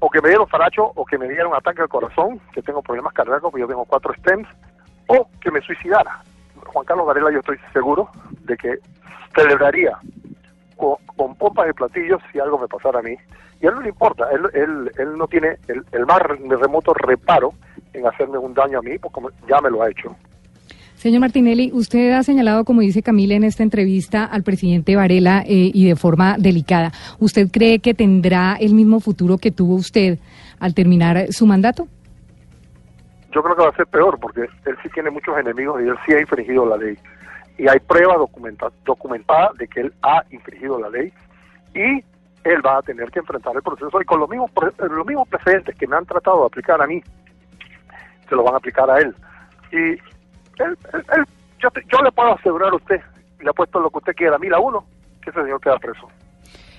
o 0.00 0.10
que 0.10 0.20
me 0.20 0.28
dieron 0.28 0.48
faracho, 0.48 0.92
o 0.94 1.04
que 1.04 1.18
me 1.18 1.28
dieran 1.28 1.48
un 1.48 1.54
ataque 1.54 1.82
al 1.82 1.88
corazón, 1.88 2.40
que 2.52 2.62
tengo 2.62 2.82
problemas 2.82 3.12
cardíacos, 3.12 3.50
porque 3.50 3.62
yo 3.62 3.68
tengo 3.68 3.84
cuatro 3.84 4.14
stents, 4.14 4.48
o 5.08 5.28
que 5.40 5.50
me 5.50 5.60
suicidara. 5.60 6.22
Juan 6.66 6.84
Carlos 6.84 7.06
Varela, 7.06 7.30
yo 7.32 7.40
estoy 7.40 7.58
seguro 7.72 8.08
de 8.42 8.56
que 8.56 8.78
celebraría 9.34 9.98
con, 10.76 10.96
con 11.16 11.34
pompas 11.34 11.68
y 11.70 11.72
platillos 11.72 12.20
si 12.30 12.38
algo 12.38 12.58
me 12.58 12.68
pasara 12.68 13.00
a 13.00 13.02
mí. 13.02 13.16
Y 13.60 13.66
a 13.66 13.70
él 13.70 13.74
no 13.74 13.82
le 13.82 13.88
importa, 13.88 14.28
él, 14.30 14.48
él, 14.54 14.92
él 14.98 15.18
no 15.18 15.26
tiene 15.26 15.56
el, 15.66 15.84
el 15.90 16.06
más 16.06 16.20
remoto 16.20 16.94
reparo 16.94 17.52
en 17.92 18.06
hacerme 18.06 18.38
un 18.38 18.54
daño 18.54 18.78
a 18.78 18.82
mí, 18.82 18.98
porque 18.98 19.20
ya 19.48 19.60
me 19.60 19.70
lo 19.70 19.82
ha 19.82 19.90
hecho. 19.90 20.14
Señor 20.98 21.20
Martinelli, 21.20 21.70
usted 21.72 22.10
ha 22.10 22.24
señalado, 22.24 22.64
como 22.64 22.80
dice 22.80 23.04
Camila 23.04 23.36
en 23.36 23.44
esta 23.44 23.62
entrevista, 23.62 24.24
al 24.24 24.42
presidente 24.42 24.96
Varela 24.96 25.44
eh, 25.46 25.70
y 25.72 25.86
de 25.86 25.94
forma 25.94 26.36
delicada. 26.38 26.90
¿Usted 27.20 27.48
cree 27.52 27.78
que 27.78 27.94
tendrá 27.94 28.56
el 28.58 28.74
mismo 28.74 28.98
futuro 28.98 29.38
que 29.38 29.52
tuvo 29.52 29.76
usted 29.76 30.18
al 30.58 30.74
terminar 30.74 31.32
su 31.32 31.46
mandato? 31.46 31.86
Yo 33.32 33.44
creo 33.44 33.54
que 33.54 33.62
va 33.62 33.68
a 33.68 33.76
ser 33.76 33.86
peor, 33.86 34.18
porque 34.18 34.40
él 34.40 34.76
sí 34.82 34.88
tiene 34.92 35.10
muchos 35.10 35.38
enemigos 35.38 35.80
y 35.80 35.84
él 35.88 35.94
sí 36.04 36.14
ha 36.14 36.20
infringido 36.20 36.66
la 36.66 36.76
ley. 36.76 36.98
Y 37.58 37.68
hay 37.68 37.78
prueba 37.78 38.16
documenta, 38.16 38.66
documentada 38.84 39.52
de 39.56 39.68
que 39.68 39.82
él 39.82 39.92
ha 40.02 40.24
infringido 40.32 40.80
la 40.80 40.90
ley 40.90 41.12
y 41.76 42.02
él 42.42 42.66
va 42.66 42.78
a 42.78 42.82
tener 42.82 43.08
que 43.12 43.20
enfrentar 43.20 43.54
el 43.54 43.62
proceso. 43.62 44.00
Y 44.00 44.04
con 44.04 44.18
los 44.18 44.28
mismos, 44.28 44.50
pre- 44.50 44.72
los 44.88 45.06
mismos 45.06 45.28
precedentes 45.28 45.76
que 45.76 45.86
me 45.86 45.94
han 45.94 46.06
tratado 46.06 46.40
de 46.40 46.46
aplicar 46.46 46.82
a 46.82 46.88
mí, 46.88 47.00
se 48.28 48.34
lo 48.34 48.42
van 48.42 48.54
a 48.54 48.56
aplicar 48.56 48.90
a 48.90 48.98
él. 48.98 49.14
Y 49.70 50.17
él, 50.64 50.76
él- 50.92 51.04
él- 51.16 51.24
yo, 51.60 51.68
yo 51.92 52.02
le 52.02 52.12
puedo 52.12 52.34
asegurar 52.34 52.72
a 52.72 52.76
usted, 52.76 53.00
le 53.40 53.50
apuesto 53.50 53.80
lo 53.80 53.90
que 53.90 53.98
usted 53.98 54.14
quiera, 54.14 54.38
mil 54.38 54.52
a 54.54 54.58
uno, 54.60 54.84
que 55.22 55.30
ese 55.30 55.42
señor 55.42 55.60
queda 55.60 55.78
preso. 55.78 56.08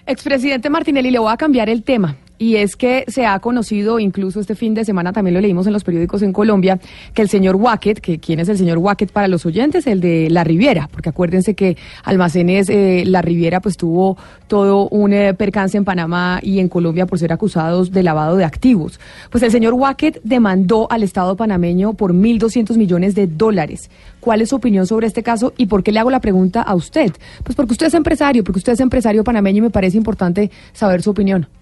Expresidente 0.06 0.70
Martinelli, 0.70 1.12
le 1.12 1.20
voy 1.20 1.32
a 1.32 1.38
cambiar 1.38 1.70
el 1.70 1.84
tema. 1.84 2.16
Y 2.42 2.56
es 2.56 2.78
que 2.78 3.04
se 3.10 3.26
ha 3.26 3.38
conocido, 3.40 4.00
incluso 4.00 4.40
este 4.40 4.56
fin 4.56 4.74
de 4.74 4.86
semana 4.86 5.12
también 5.12 5.34
lo 5.34 5.42
leímos 5.42 5.68
en 5.68 5.74
los 5.74 5.84
periódicos 5.84 6.22
en 6.22 6.32
Colombia, 6.32 6.80
que 7.14 7.22
el 7.22 7.28
señor 7.28 7.58
Wackett, 7.58 8.00
que 8.00 8.18
quién 8.20 8.40
es 8.40 8.48
el 8.48 8.58
señor 8.58 8.78
Wackett 8.78 9.12
para 9.12 9.28
los 9.28 9.46
oyentes, 9.46 9.86
el 9.88 10.00
de 10.00 10.30
La 10.30 10.46
Riviera, 10.46 10.88
porque 10.90 11.10
acuérdense 11.10 11.54
que 11.54 11.76
Almacenes 12.06 12.70
eh, 12.70 13.04
La 13.06 13.22
Riviera 13.22 13.60
pues 13.60 13.76
tuvo 13.76 14.18
todo 14.48 14.88
un 14.88 15.12
eh, 15.12 15.34
percance 15.34 15.78
en 15.78 15.84
Panamá 15.84 16.40
y 16.42 16.60
en 16.60 16.70
Colombia 16.70 17.06
por 17.06 17.20
ser 17.20 17.34
acusados 17.34 17.92
de 17.92 18.04
lavado 18.04 18.38
de 18.38 18.46
activos. 18.46 19.02
Pues 19.30 19.44
el 19.44 19.52
señor 19.52 19.74
Wackett 19.74 20.22
demandó 20.24 20.90
al 20.90 21.04
Estado 21.04 21.36
panameño 21.36 21.94
por 21.94 22.14
1.200 22.14 22.78
millones 22.78 23.16
de 23.16 23.28
dólares. 23.28 23.90
¿Cuál 24.22 24.42
es 24.42 24.50
su 24.50 24.56
opinión 24.56 24.88
sobre 24.88 25.08
este 25.08 25.24
caso 25.24 25.54
y 25.58 25.66
por 25.66 25.84
qué 25.84 25.92
le 25.92 26.00
hago 26.00 26.10
la 26.10 26.22
pregunta 26.22 26.62
a 26.62 26.74
usted? 26.74 27.12
Pues 27.44 27.58
porque 27.58 27.74
usted 27.74 27.88
es 27.88 27.94
empresario, 27.96 28.46
porque 28.46 28.60
usted 28.60 28.74
es 28.74 28.80
empresario 28.80 29.26
panameño 29.26 29.58
y 29.58 29.62
me 29.64 29.70
parece 29.72 29.98
importante 29.98 30.50
saber 30.72 31.02
su 31.02 31.10
opinión. 31.10 31.59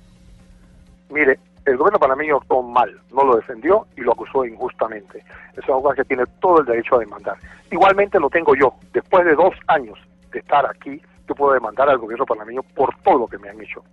Mire, 1.10 1.39
el 1.65 1.78
gobierno 1.78 2.00
panameño 2.00 2.38
actuó 2.38 2.62
mal, 2.63 2.98
no 3.12 3.24
lo 3.24 3.36
defendió 3.36 3.88
y 3.96 4.02
lo 4.02 4.13
acusó 4.13 4.46
injustamente. 4.46 5.20
Ese 5.52 5.60
es 5.62 5.65
juez 5.67 5.96
que 5.96 6.06
tiene 6.06 6.24
todo 6.39 6.60
el 6.62 6.65
derecho 6.65 6.96
a 6.96 7.00
demandar. 7.00 7.38
Igualmente 7.72 8.20
lo 8.20 8.30
tengo 8.30 8.56
yo. 8.56 8.74
Después 8.93 9.26
de 9.26 9.36
dos 9.36 9.54
años 9.67 9.98
de 10.32 10.39
estar 10.39 10.65
aquí, 10.65 11.02
yo 11.28 11.36
puedo 11.36 11.54
demandar 11.54 11.89
al 11.89 11.98
gobierno 11.98 12.26
panameño 12.26 12.62
por 12.76 12.96
todo 13.04 13.20
lo 13.20 13.28
que 13.28 13.38
me 13.38 13.50
han 13.50 13.60
hecho. 13.62 13.84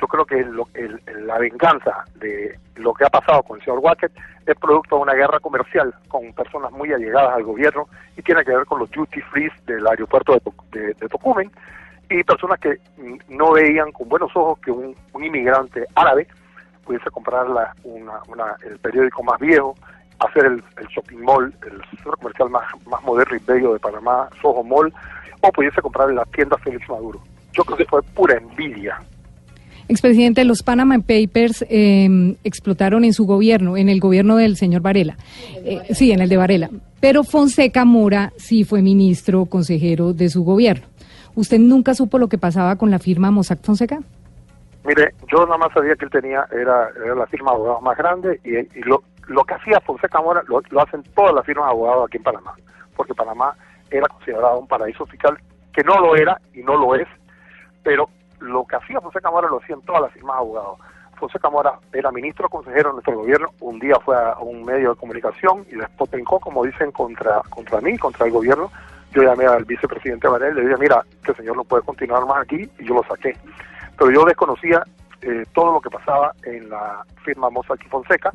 Yo 0.00 0.06
creo 0.06 0.24
que 0.24 0.38
el- 0.38 0.62
el- 0.74 1.26
la 1.26 1.38
venganza 1.38 2.04
de 2.14 2.56
lo 2.76 2.94
que 2.94 3.04
ha 3.04 3.10
pasado 3.10 3.42
con 3.42 3.58
el 3.58 3.64
señor 3.64 3.80
Wackett 3.80 4.12
es 4.46 4.54
producto 4.56 4.94
de 4.94 5.02
una 5.02 5.14
guerra 5.14 5.40
comercial 5.40 5.92
con 6.06 6.32
personas 6.34 6.70
muy 6.70 6.92
allegadas 6.92 7.34
al 7.34 7.42
gobierno 7.42 7.88
y 8.16 8.22
tiene 8.22 8.44
que 8.44 8.54
ver 8.54 8.64
con 8.64 8.78
los 8.78 8.88
duty 8.92 9.20
free 9.22 9.50
del 9.66 9.84
aeropuerto 9.88 10.40
de, 10.70 10.94
de- 10.94 11.08
Tocumen 11.08 11.50
y 12.08 12.22
personas 12.22 12.60
que 12.60 12.78
no 13.28 13.52
veían 13.52 13.90
con 13.90 14.08
buenos 14.08 14.30
ojos 14.36 14.60
que 14.60 14.70
un, 14.70 14.94
un 15.12 15.24
inmigrante 15.24 15.84
árabe 15.96 16.28
pudiese 16.88 17.10
comprar 17.10 17.48
la- 17.50 17.74
una- 17.84 18.20
una- 18.28 18.56
el 18.66 18.78
periódico 18.78 19.22
más 19.22 19.38
viejo, 19.38 19.74
hacer 20.20 20.46
el, 20.46 20.54
el 20.80 20.86
shopping 20.88 21.18
mall, 21.18 21.54
el 21.70 21.80
centro 21.90 22.12
comercial 22.18 22.48
más, 22.48 22.62
más 22.90 23.02
moderno 23.04 23.36
y 23.36 23.44
bello 23.46 23.74
de 23.74 23.78
Panamá, 23.78 24.28
Soho 24.40 24.64
Mall, 24.64 24.92
o 25.42 25.52
pudiese 25.52 25.80
comprar 25.82 26.08
en 26.08 26.16
la 26.16 26.24
tienda 26.24 26.56
Félix 26.58 26.88
Maduro. 26.88 27.20
Yo 27.52 27.62
creo 27.64 27.76
que 27.76 27.84
fue 27.84 28.02
pura 28.02 28.36
envidia. 28.38 28.98
Expresidente, 29.90 30.44
los 30.44 30.62
Panama 30.62 30.98
Papers 30.98 31.64
eh, 31.68 32.36
explotaron 32.44 33.04
en 33.04 33.12
su 33.12 33.26
gobierno, 33.26 33.76
en 33.76 33.88
el 33.88 34.00
gobierno 34.00 34.36
del 34.36 34.56
señor 34.56 34.82
Varela. 34.82 35.16
Eh, 35.64 35.94
sí, 35.94 36.10
en 36.12 36.20
el 36.20 36.28
de 36.28 36.36
Varela. 36.36 36.68
Pero 37.00 37.22
Fonseca 37.24 37.84
Mora 37.84 38.32
sí 38.38 38.64
fue 38.64 38.82
ministro, 38.82 39.44
consejero 39.46 40.12
de 40.14 40.28
su 40.30 40.42
gobierno. 40.42 40.86
¿Usted 41.36 41.58
nunca 41.58 41.94
supo 41.94 42.18
lo 42.18 42.28
que 42.28 42.36
pasaba 42.38 42.76
con 42.76 42.90
la 42.90 42.98
firma 42.98 43.30
Mossack 43.30 43.60
Fonseca? 43.62 44.00
Mire, 44.88 45.12
yo 45.30 45.44
nada 45.44 45.58
más 45.58 45.70
sabía 45.74 45.94
que 45.96 46.06
él 46.06 46.10
tenía, 46.10 46.48
era, 46.50 46.88
era 47.04 47.14
la 47.14 47.26
firma 47.26 47.50
de 47.50 47.56
abogados 47.56 47.82
más 47.82 47.98
grande 47.98 48.40
y, 48.42 48.80
lo, 48.84 49.02
lo 49.26 49.44
que 49.44 49.52
hacía 49.52 49.80
Fonseca 49.80 50.18
Mora 50.22 50.42
lo, 50.46 50.62
hacen 50.80 51.02
todas 51.14 51.34
las 51.34 51.44
firmas 51.44 51.66
de 51.66 51.72
abogados 51.72 52.06
aquí 52.06 52.16
en 52.16 52.22
Panamá, 52.22 52.54
porque 52.96 53.12
Panamá 53.14 53.54
era 53.90 54.08
considerado 54.08 54.58
un 54.58 54.66
paraíso 54.66 55.04
fiscal, 55.04 55.38
que 55.74 55.84
no 55.84 56.00
lo 56.00 56.16
era 56.16 56.40
y 56.54 56.62
no 56.62 56.74
lo 56.78 56.94
es, 56.94 57.06
pero 57.82 58.08
lo 58.40 58.64
que 58.64 58.76
hacía 58.76 58.98
Fonseca 59.02 59.30
Mora 59.30 59.50
lo 59.50 59.58
hacían 59.58 59.82
todas 59.82 60.00
las 60.00 60.12
firmas 60.12 60.36
de 60.36 60.40
abogados. 60.40 60.78
Fonseca 61.16 61.50
Mora 61.50 61.78
era 61.92 62.10
ministro 62.10 62.48
consejero 62.48 62.88
de 62.88 62.94
nuestro 62.94 63.16
gobierno, 63.18 63.48
un 63.60 63.78
día 63.78 63.96
fue 64.02 64.16
a 64.16 64.38
un 64.38 64.64
medio 64.64 64.94
de 64.94 64.96
comunicación 64.96 65.66
y 65.70 65.76
después 65.76 66.08
como 66.40 66.64
dicen, 66.64 66.92
contra, 66.92 67.42
contra 67.50 67.82
mí, 67.82 67.98
contra 67.98 68.24
el 68.24 68.32
gobierno. 68.32 68.72
Yo 69.12 69.22
llamé 69.22 69.44
al 69.44 69.66
vicepresidente 69.66 70.28
Varela 70.28 70.52
y 70.52 70.54
le 70.54 70.68
dije, 70.68 70.80
mira, 70.80 71.04
el 71.26 71.36
señor 71.36 71.56
no 71.56 71.64
puede 71.64 71.82
continuar 71.82 72.24
más 72.24 72.42
aquí 72.42 72.70
y 72.78 72.84
yo 72.86 72.94
lo 72.94 73.02
saqué. 73.04 73.36
Pero 73.98 74.10
yo 74.10 74.24
desconocía 74.24 74.82
eh, 75.20 75.44
todo 75.52 75.72
lo 75.72 75.80
que 75.80 75.90
pasaba 75.90 76.32
en 76.44 76.70
la 76.70 77.04
firma 77.24 77.50
Mossack 77.50 77.84
y 77.84 77.88
Fonseca. 77.88 78.30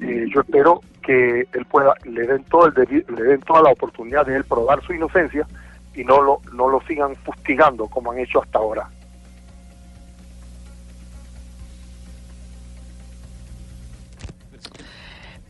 Eh, 0.00 0.26
yo 0.34 0.40
espero 0.40 0.80
que 1.02 1.46
él 1.52 1.64
pueda, 1.66 1.94
le 2.04 2.26
den 2.26 2.42
todo 2.44 2.66
el 2.66 3.04
le 3.08 3.22
den 3.22 3.40
toda 3.40 3.62
la 3.62 3.70
oportunidad 3.70 4.26
de 4.26 4.36
él 4.36 4.44
probar 4.44 4.82
su 4.82 4.92
inocencia 4.92 5.46
y 5.94 6.02
no 6.02 6.20
lo, 6.20 6.40
no 6.52 6.68
lo 6.68 6.80
sigan 6.82 7.14
fustigando 7.16 7.86
como 7.86 8.10
han 8.10 8.18
hecho 8.18 8.42
hasta 8.42 8.58
ahora. 8.58 8.88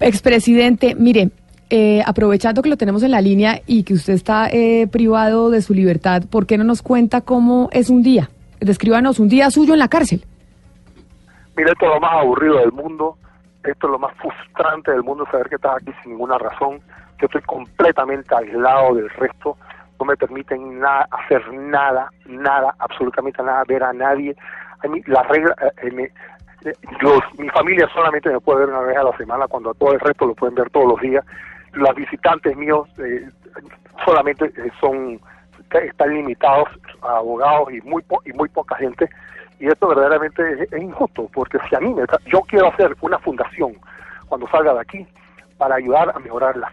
Expresidente, 0.01 0.95
mire, 0.95 1.31
eh, 1.71 2.03
aprovechando 2.05 2.61
que 2.61 2.69
lo 2.69 2.77
tenemos 2.77 3.03
en 3.03 3.13
la 3.13 3.23
línea 3.23 3.63
y 3.67 3.85
que 3.85 3.95
usted 3.95 4.13
está 4.13 4.49
eh, 4.51 4.87
privado 4.87 5.49
de 5.49 5.63
su 5.63 5.73
libertad, 5.73 6.25
¿por 6.29 6.47
qué 6.47 6.59
no 6.59 6.65
nos 6.65 6.83
cuenta 6.83 7.23
cómo 7.23 7.71
es 7.73 7.89
un 7.89 8.03
día? 8.03 8.29
Descríbanos 8.65 9.19
un 9.19 9.29
día 9.29 9.51
suyo 9.51 9.75
en 9.75 9.79
la 9.79 9.89
cárcel. 9.89 10.25
Mira, 11.55 11.73
esto 11.73 11.85
es 11.85 11.93
lo 11.93 12.01
más 12.01 12.13
aburrido 12.15 12.59
del 12.59 12.73
mundo, 12.73 13.19
esto 13.63 13.87
es 13.87 13.91
lo 13.91 13.99
más 13.99 14.15
frustrante 14.17 14.91
del 14.91 15.03
mundo, 15.03 15.27
saber 15.31 15.51
que 15.51 15.57
estás 15.57 15.77
aquí 15.77 15.93
sin 16.03 16.13
ninguna 16.13 16.39
razón. 16.39 16.81
Yo 17.21 17.27
estoy 17.27 17.43
completamente 17.43 18.35
aislado 18.35 18.95
del 18.95 19.11
resto. 19.11 19.59
no 20.01 20.07
me 20.07 20.17
permiten 20.17 20.81
nada, 20.81 21.07
hacer 21.11 21.43
nada, 21.53 22.11
nada, 22.25 22.75
absolutamente 22.79 23.43
nada, 23.43 23.63
ver 23.69 23.85
a 23.85 23.93
nadie. 23.93 24.35
A 24.83 24.89
mí, 24.89 25.03
la 25.07 25.23
regla, 25.25 25.55
eh, 25.83 25.91
me, 25.93 26.11
los, 27.03 27.21
mi 27.39 27.51
familia 27.51 27.87
solamente 27.93 28.31
me 28.31 28.41
puede 28.41 28.61
ver 28.61 28.71
una 28.71 28.81
vez 28.81 28.97
a 28.97 29.05
la 29.05 29.17
semana, 29.19 29.47
cuando 29.47 29.71
a 29.71 29.75
todo 29.75 29.93
el 29.93 30.01
resto 30.01 30.25
lo 30.25 30.35
pueden 30.35 30.55
ver 30.55 30.71
todos 30.71 30.87
los 30.87 31.01
días. 31.03 31.25
Los 31.73 31.95
visitantes 31.95 32.57
míos 32.57 32.89
eh, 32.97 33.29
solamente 34.07 34.47
eh, 34.47 34.71
son 34.81 35.21
están 35.71 36.15
limitados 36.15 36.69
a 37.03 37.17
abogados 37.17 37.73
y 37.73 37.81
muy 37.83 38.05
y 38.25 38.33
muy 38.33 38.49
poca 38.49 38.77
gente 38.77 39.09
y 39.59 39.67
esto 39.67 39.89
verdaderamente 39.89 40.69
es, 40.71 40.83
injusto 40.83 41.29
porque 41.33 41.59
si 41.69 41.75
a 41.75 41.81
mí 41.81 41.95
me, 41.95 42.05
yo 42.27 42.41
quiero 42.43 42.69
hacer 42.69 42.97
una 43.01 43.19
fundación 43.19 43.75
cuando 44.29 44.49
salga 44.49 44.75
de 44.75 44.81
aquí 44.81 45.07
para 45.59 45.77
ayudar 45.77 46.13
a 46.15 46.19
mejorar 46.19 46.57
las, 46.57 46.73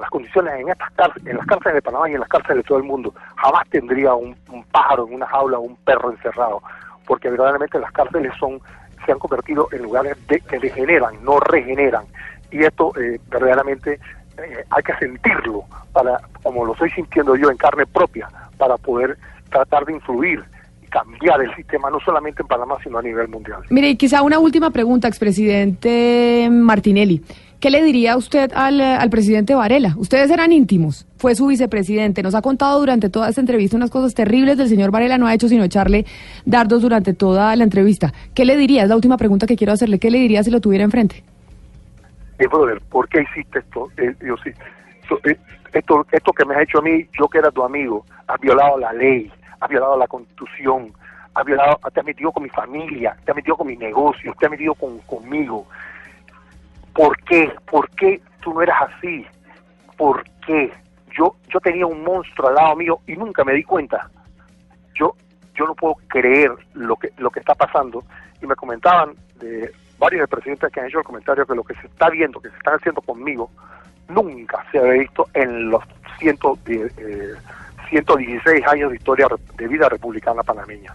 las 0.00 0.10
condiciones 0.10 0.54
en 0.60 0.68
estas 0.68 0.90
cárceles, 0.92 1.28
en 1.28 1.36
las 1.36 1.46
cárceles 1.46 1.74
de 1.74 1.82
Panamá 1.82 2.08
y 2.08 2.14
en 2.14 2.20
las 2.20 2.28
cárceles 2.28 2.58
de 2.58 2.68
todo 2.68 2.78
el 2.78 2.84
mundo. 2.84 3.12
Jamás 3.36 3.68
tendría 3.68 4.14
un, 4.14 4.36
un 4.50 4.64
pájaro 4.64 5.08
en 5.08 5.14
una 5.14 5.26
jaula 5.26 5.58
o 5.58 5.62
un 5.62 5.76
perro 5.76 6.10
encerrado, 6.12 6.62
porque 7.06 7.28
verdaderamente 7.28 7.78
las 7.80 7.90
cárceles 7.92 8.32
son 8.38 8.60
se 9.04 9.12
han 9.12 9.18
convertido 9.18 9.68
en 9.72 9.82
lugares 9.82 10.16
de, 10.26 10.40
que 10.40 10.58
degeneran, 10.58 11.22
no 11.24 11.38
regeneran. 11.40 12.04
Y 12.50 12.64
esto 12.64 12.92
eh, 12.98 13.20
verdaderamente 13.28 14.00
eh, 14.38 14.64
hay 14.70 14.82
que 14.82 14.94
sentirlo, 14.98 15.64
para 15.92 16.20
como 16.42 16.64
lo 16.64 16.72
estoy 16.72 16.90
sintiendo 16.90 17.36
yo 17.36 17.50
en 17.50 17.56
carne 17.56 17.86
propia, 17.86 18.28
para 18.58 18.76
poder 18.76 19.16
tratar 19.50 19.84
de 19.84 19.94
influir 19.94 20.42
y 20.82 20.86
cambiar 20.86 21.40
el 21.40 21.54
sistema, 21.54 21.90
no 21.90 22.00
solamente 22.00 22.42
en 22.42 22.48
Panamá, 22.48 22.76
sino 22.82 22.98
a 22.98 23.02
nivel 23.02 23.28
mundial. 23.28 23.62
Mire, 23.70 23.90
y 23.90 23.96
quizá 23.96 24.22
una 24.22 24.38
última 24.38 24.70
pregunta, 24.70 25.08
expresidente 25.08 26.48
Martinelli. 26.50 27.22
¿Qué 27.60 27.70
le 27.70 27.82
diría 27.82 28.18
usted 28.18 28.52
al, 28.54 28.82
al, 28.82 29.08
presidente 29.08 29.54
Varela? 29.54 29.94
Ustedes 29.96 30.30
eran 30.30 30.52
íntimos, 30.52 31.06
fue 31.16 31.34
su 31.34 31.46
vicepresidente, 31.46 32.22
nos 32.22 32.34
ha 32.34 32.42
contado 32.42 32.78
durante 32.78 33.08
toda 33.08 33.30
esta 33.30 33.40
entrevista 33.40 33.76
unas 33.78 33.90
cosas 33.90 34.12
terribles 34.12 34.58
del 34.58 34.68
señor 34.68 34.90
Varela, 34.90 35.16
no 35.16 35.26
ha 35.26 35.32
hecho 35.32 35.48
sino 35.48 35.64
echarle 35.64 36.04
dardos 36.44 36.82
durante 36.82 37.14
toda 37.14 37.56
la 37.56 37.64
entrevista. 37.64 38.12
¿Qué 38.34 38.44
le 38.44 38.58
diría? 38.58 38.82
Es 38.82 38.90
la 38.90 38.94
última 38.94 39.16
pregunta 39.16 39.46
que 39.46 39.56
quiero 39.56 39.72
hacerle. 39.72 39.98
¿Qué 39.98 40.10
le 40.10 40.18
diría 40.18 40.44
si 40.44 40.50
lo 40.50 40.60
tuviera 40.60 40.84
enfrente? 40.84 41.24
Eh, 42.38 42.46
brother, 42.48 42.80
¿por 42.90 43.08
qué 43.08 43.22
hiciste 43.22 43.60
esto? 43.60 43.88
Eh, 43.96 44.14
yo, 44.20 44.36
sí, 44.38 44.50
eh, 45.24 45.38
esto, 45.72 46.06
esto 46.10 46.32
que 46.32 46.44
me 46.44 46.54
has 46.54 46.62
hecho 46.62 46.78
a 46.78 46.82
mí, 46.82 47.06
yo 47.18 47.28
que 47.28 47.38
era 47.38 47.50
tu 47.50 47.62
amigo, 47.62 48.04
has 48.26 48.40
violado 48.40 48.78
la 48.78 48.92
ley, 48.92 49.30
has 49.60 49.68
violado 49.68 49.96
la 49.96 50.06
constitución, 50.06 50.92
has 51.34 51.44
violado, 51.44 51.78
te 51.92 52.00
has 52.00 52.06
metido 52.06 52.32
con 52.32 52.42
mi 52.42 52.50
familia, 52.50 53.16
te 53.24 53.30
has 53.30 53.36
metido 53.36 53.56
con 53.56 53.66
mis 53.66 53.78
negocios, 53.78 54.36
te 54.38 54.46
has 54.46 54.50
metido 54.50 54.74
con, 54.74 54.98
conmigo 55.00 55.66
¿Por 56.96 57.22
qué? 57.24 57.52
¿Por 57.70 57.90
qué 57.90 58.20
tú 58.40 58.54
no 58.54 58.62
eras 58.62 58.90
así? 58.90 59.26
¿Por 59.98 60.24
qué? 60.46 60.72
Yo, 61.16 61.36
yo 61.48 61.60
tenía 61.60 61.86
un 61.86 62.02
monstruo 62.02 62.48
al 62.48 62.54
lado 62.54 62.74
mío 62.74 63.00
y 63.06 63.14
nunca 63.16 63.44
me 63.44 63.52
di 63.52 63.62
cuenta. 63.62 64.10
Yo, 64.94 65.14
yo 65.54 65.66
no 65.66 65.74
puedo 65.74 65.96
creer 66.08 66.52
lo 66.72 66.96
que, 66.96 67.12
lo 67.18 67.30
que 67.30 67.40
está 67.40 67.54
pasando. 67.54 68.02
Y 68.40 68.46
me 68.46 68.56
comentaban 68.56 69.14
de 69.38 69.70
varios 69.98 70.28
presidentes 70.28 70.72
que 70.72 70.80
han 70.80 70.86
hecho 70.86 70.98
el 70.98 71.04
comentario 71.04 71.46
que 71.46 71.54
lo 71.54 71.64
que 71.64 71.74
se 71.74 71.86
está 71.86 72.10
viendo, 72.10 72.40
que 72.40 72.50
se 72.50 72.56
está 72.56 72.74
haciendo 72.74 73.00
conmigo, 73.00 73.50
nunca 74.08 74.64
se 74.70 74.78
había 74.78 75.00
visto 75.00 75.26
en 75.34 75.70
los 75.70 75.82
ciento, 76.18 76.58
eh, 76.66 77.34
116 77.90 78.66
años 78.66 78.90
de 78.90 78.96
historia 78.96 79.28
de 79.56 79.68
vida 79.68 79.88
republicana 79.88 80.42
panameña. 80.42 80.94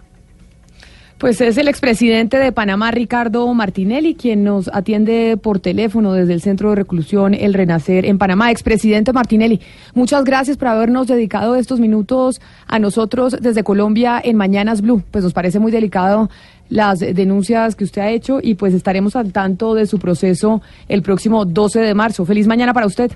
Pues 1.21 1.39
es 1.39 1.55
el 1.59 1.67
expresidente 1.67 2.37
de 2.37 2.51
Panamá, 2.51 2.89
Ricardo 2.89 3.53
Martinelli, 3.53 4.15
quien 4.15 4.43
nos 4.43 4.71
atiende 4.73 5.37
por 5.37 5.59
teléfono 5.59 6.13
desde 6.13 6.33
el 6.33 6.41
Centro 6.41 6.71
de 6.71 6.77
Reclusión 6.77 7.35
El 7.35 7.53
Renacer 7.53 8.07
en 8.07 8.17
Panamá. 8.17 8.49
Expresidente 8.49 9.13
Martinelli, 9.13 9.61
muchas 9.93 10.23
gracias 10.23 10.57
por 10.57 10.69
habernos 10.69 11.05
dedicado 11.05 11.55
estos 11.55 11.79
minutos 11.79 12.41
a 12.65 12.79
nosotros 12.79 13.37
desde 13.39 13.63
Colombia 13.63 14.19
en 14.23 14.35
Mañanas 14.35 14.81
Blue. 14.81 15.03
Pues 15.11 15.23
nos 15.23 15.33
parece 15.33 15.59
muy 15.59 15.71
delicado 15.71 16.31
las 16.71 16.99
denuncias 16.99 17.75
que 17.75 17.83
usted 17.83 18.01
ha 18.01 18.09
hecho 18.09 18.39
y 18.41 18.55
pues 18.55 18.73
estaremos 18.73 19.15
al 19.15 19.33
tanto 19.33 19.75
de 19.75 19.85
su 19.85 19.99
proceso 19.99 20.61
el 20.87 21.03
próximo 21.03 21.45
12 21.45 21.81
de 21.81 21.93
marzo. 21.93 22.25
Feliz 22.25 22.47
mañana 22.47 22.73
para 22.73 22.87
usted. 22.87 23.11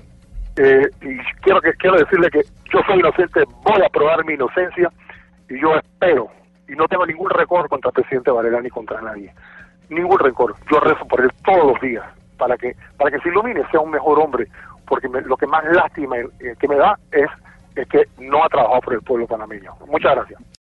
Eh, 0.56 0.88
y 1.02 1.18
quiero, 1.40 1.60
que, 1.60 1.72
quiero 1.72 1.96
decirle 1.96 2.30
que 2.30 2.42
yo 2.72 2.80
soy 2.86 2.98
inocente, 2.98 3.42
voy 3.62 3.82
a 3.84 3.88
probar 3.88 4.24
mi 4.24 4.34
inocencia 4.34 4.90
y 5.48 5.60
yo 5.60 5.74
espero 5.74 6.28
y 6.68 6.72
no 6.72 6.86
tengo 6.86 7.06
ningún 7.06 7.30
rencor 7.30 7.68
contra 7.68 7.88
el 7.88 7.94
presidente 7.94 8.30
Varela 8.30 8.60
ni 8.60 8.68
contra 8.68 9.00
nadie. 9.00 9.32
Ningún 9.88 10.18
rencor. 10.18 10.54
Yo 10.70 10.78
rezo 10.80 11.06
por 11.06 11.22
él 11.22 11.30
todos 11.44 11.72
los 11.72 11.80
días 11.80 12.04
para 12.36 12.58
que 12.58 12.76
para 12.98 13.10
que 13.10 13.18
se 13.20 13.30
ilumine, 13.30 13.62
sea 13.70 13.80
un 13.80 13.90
mejor 13.90 14.18
hombre, 14.18 14.48
porque 14.86 15.08
lo 15.08 15.36
que 15.36 15.46
más 15.46 15.64
lástima 15.72 16.16
eh, 16.18 16.54
que 16.58 16.68
me 16.68 16.76
da 16.76 16.98
es, 17.10 17.28
es 17.74 17.88
que 17.88 18.02
no 18.18 18.44
ha 18.44 18.48
trabajado 18.48 18.80
por 18.82 18.94
el 18.94 19.00
pueblo 19.00 19.26
panameño. 19.26 19.72
Muchas 19.86 20.14
gracias. 20.14 20.40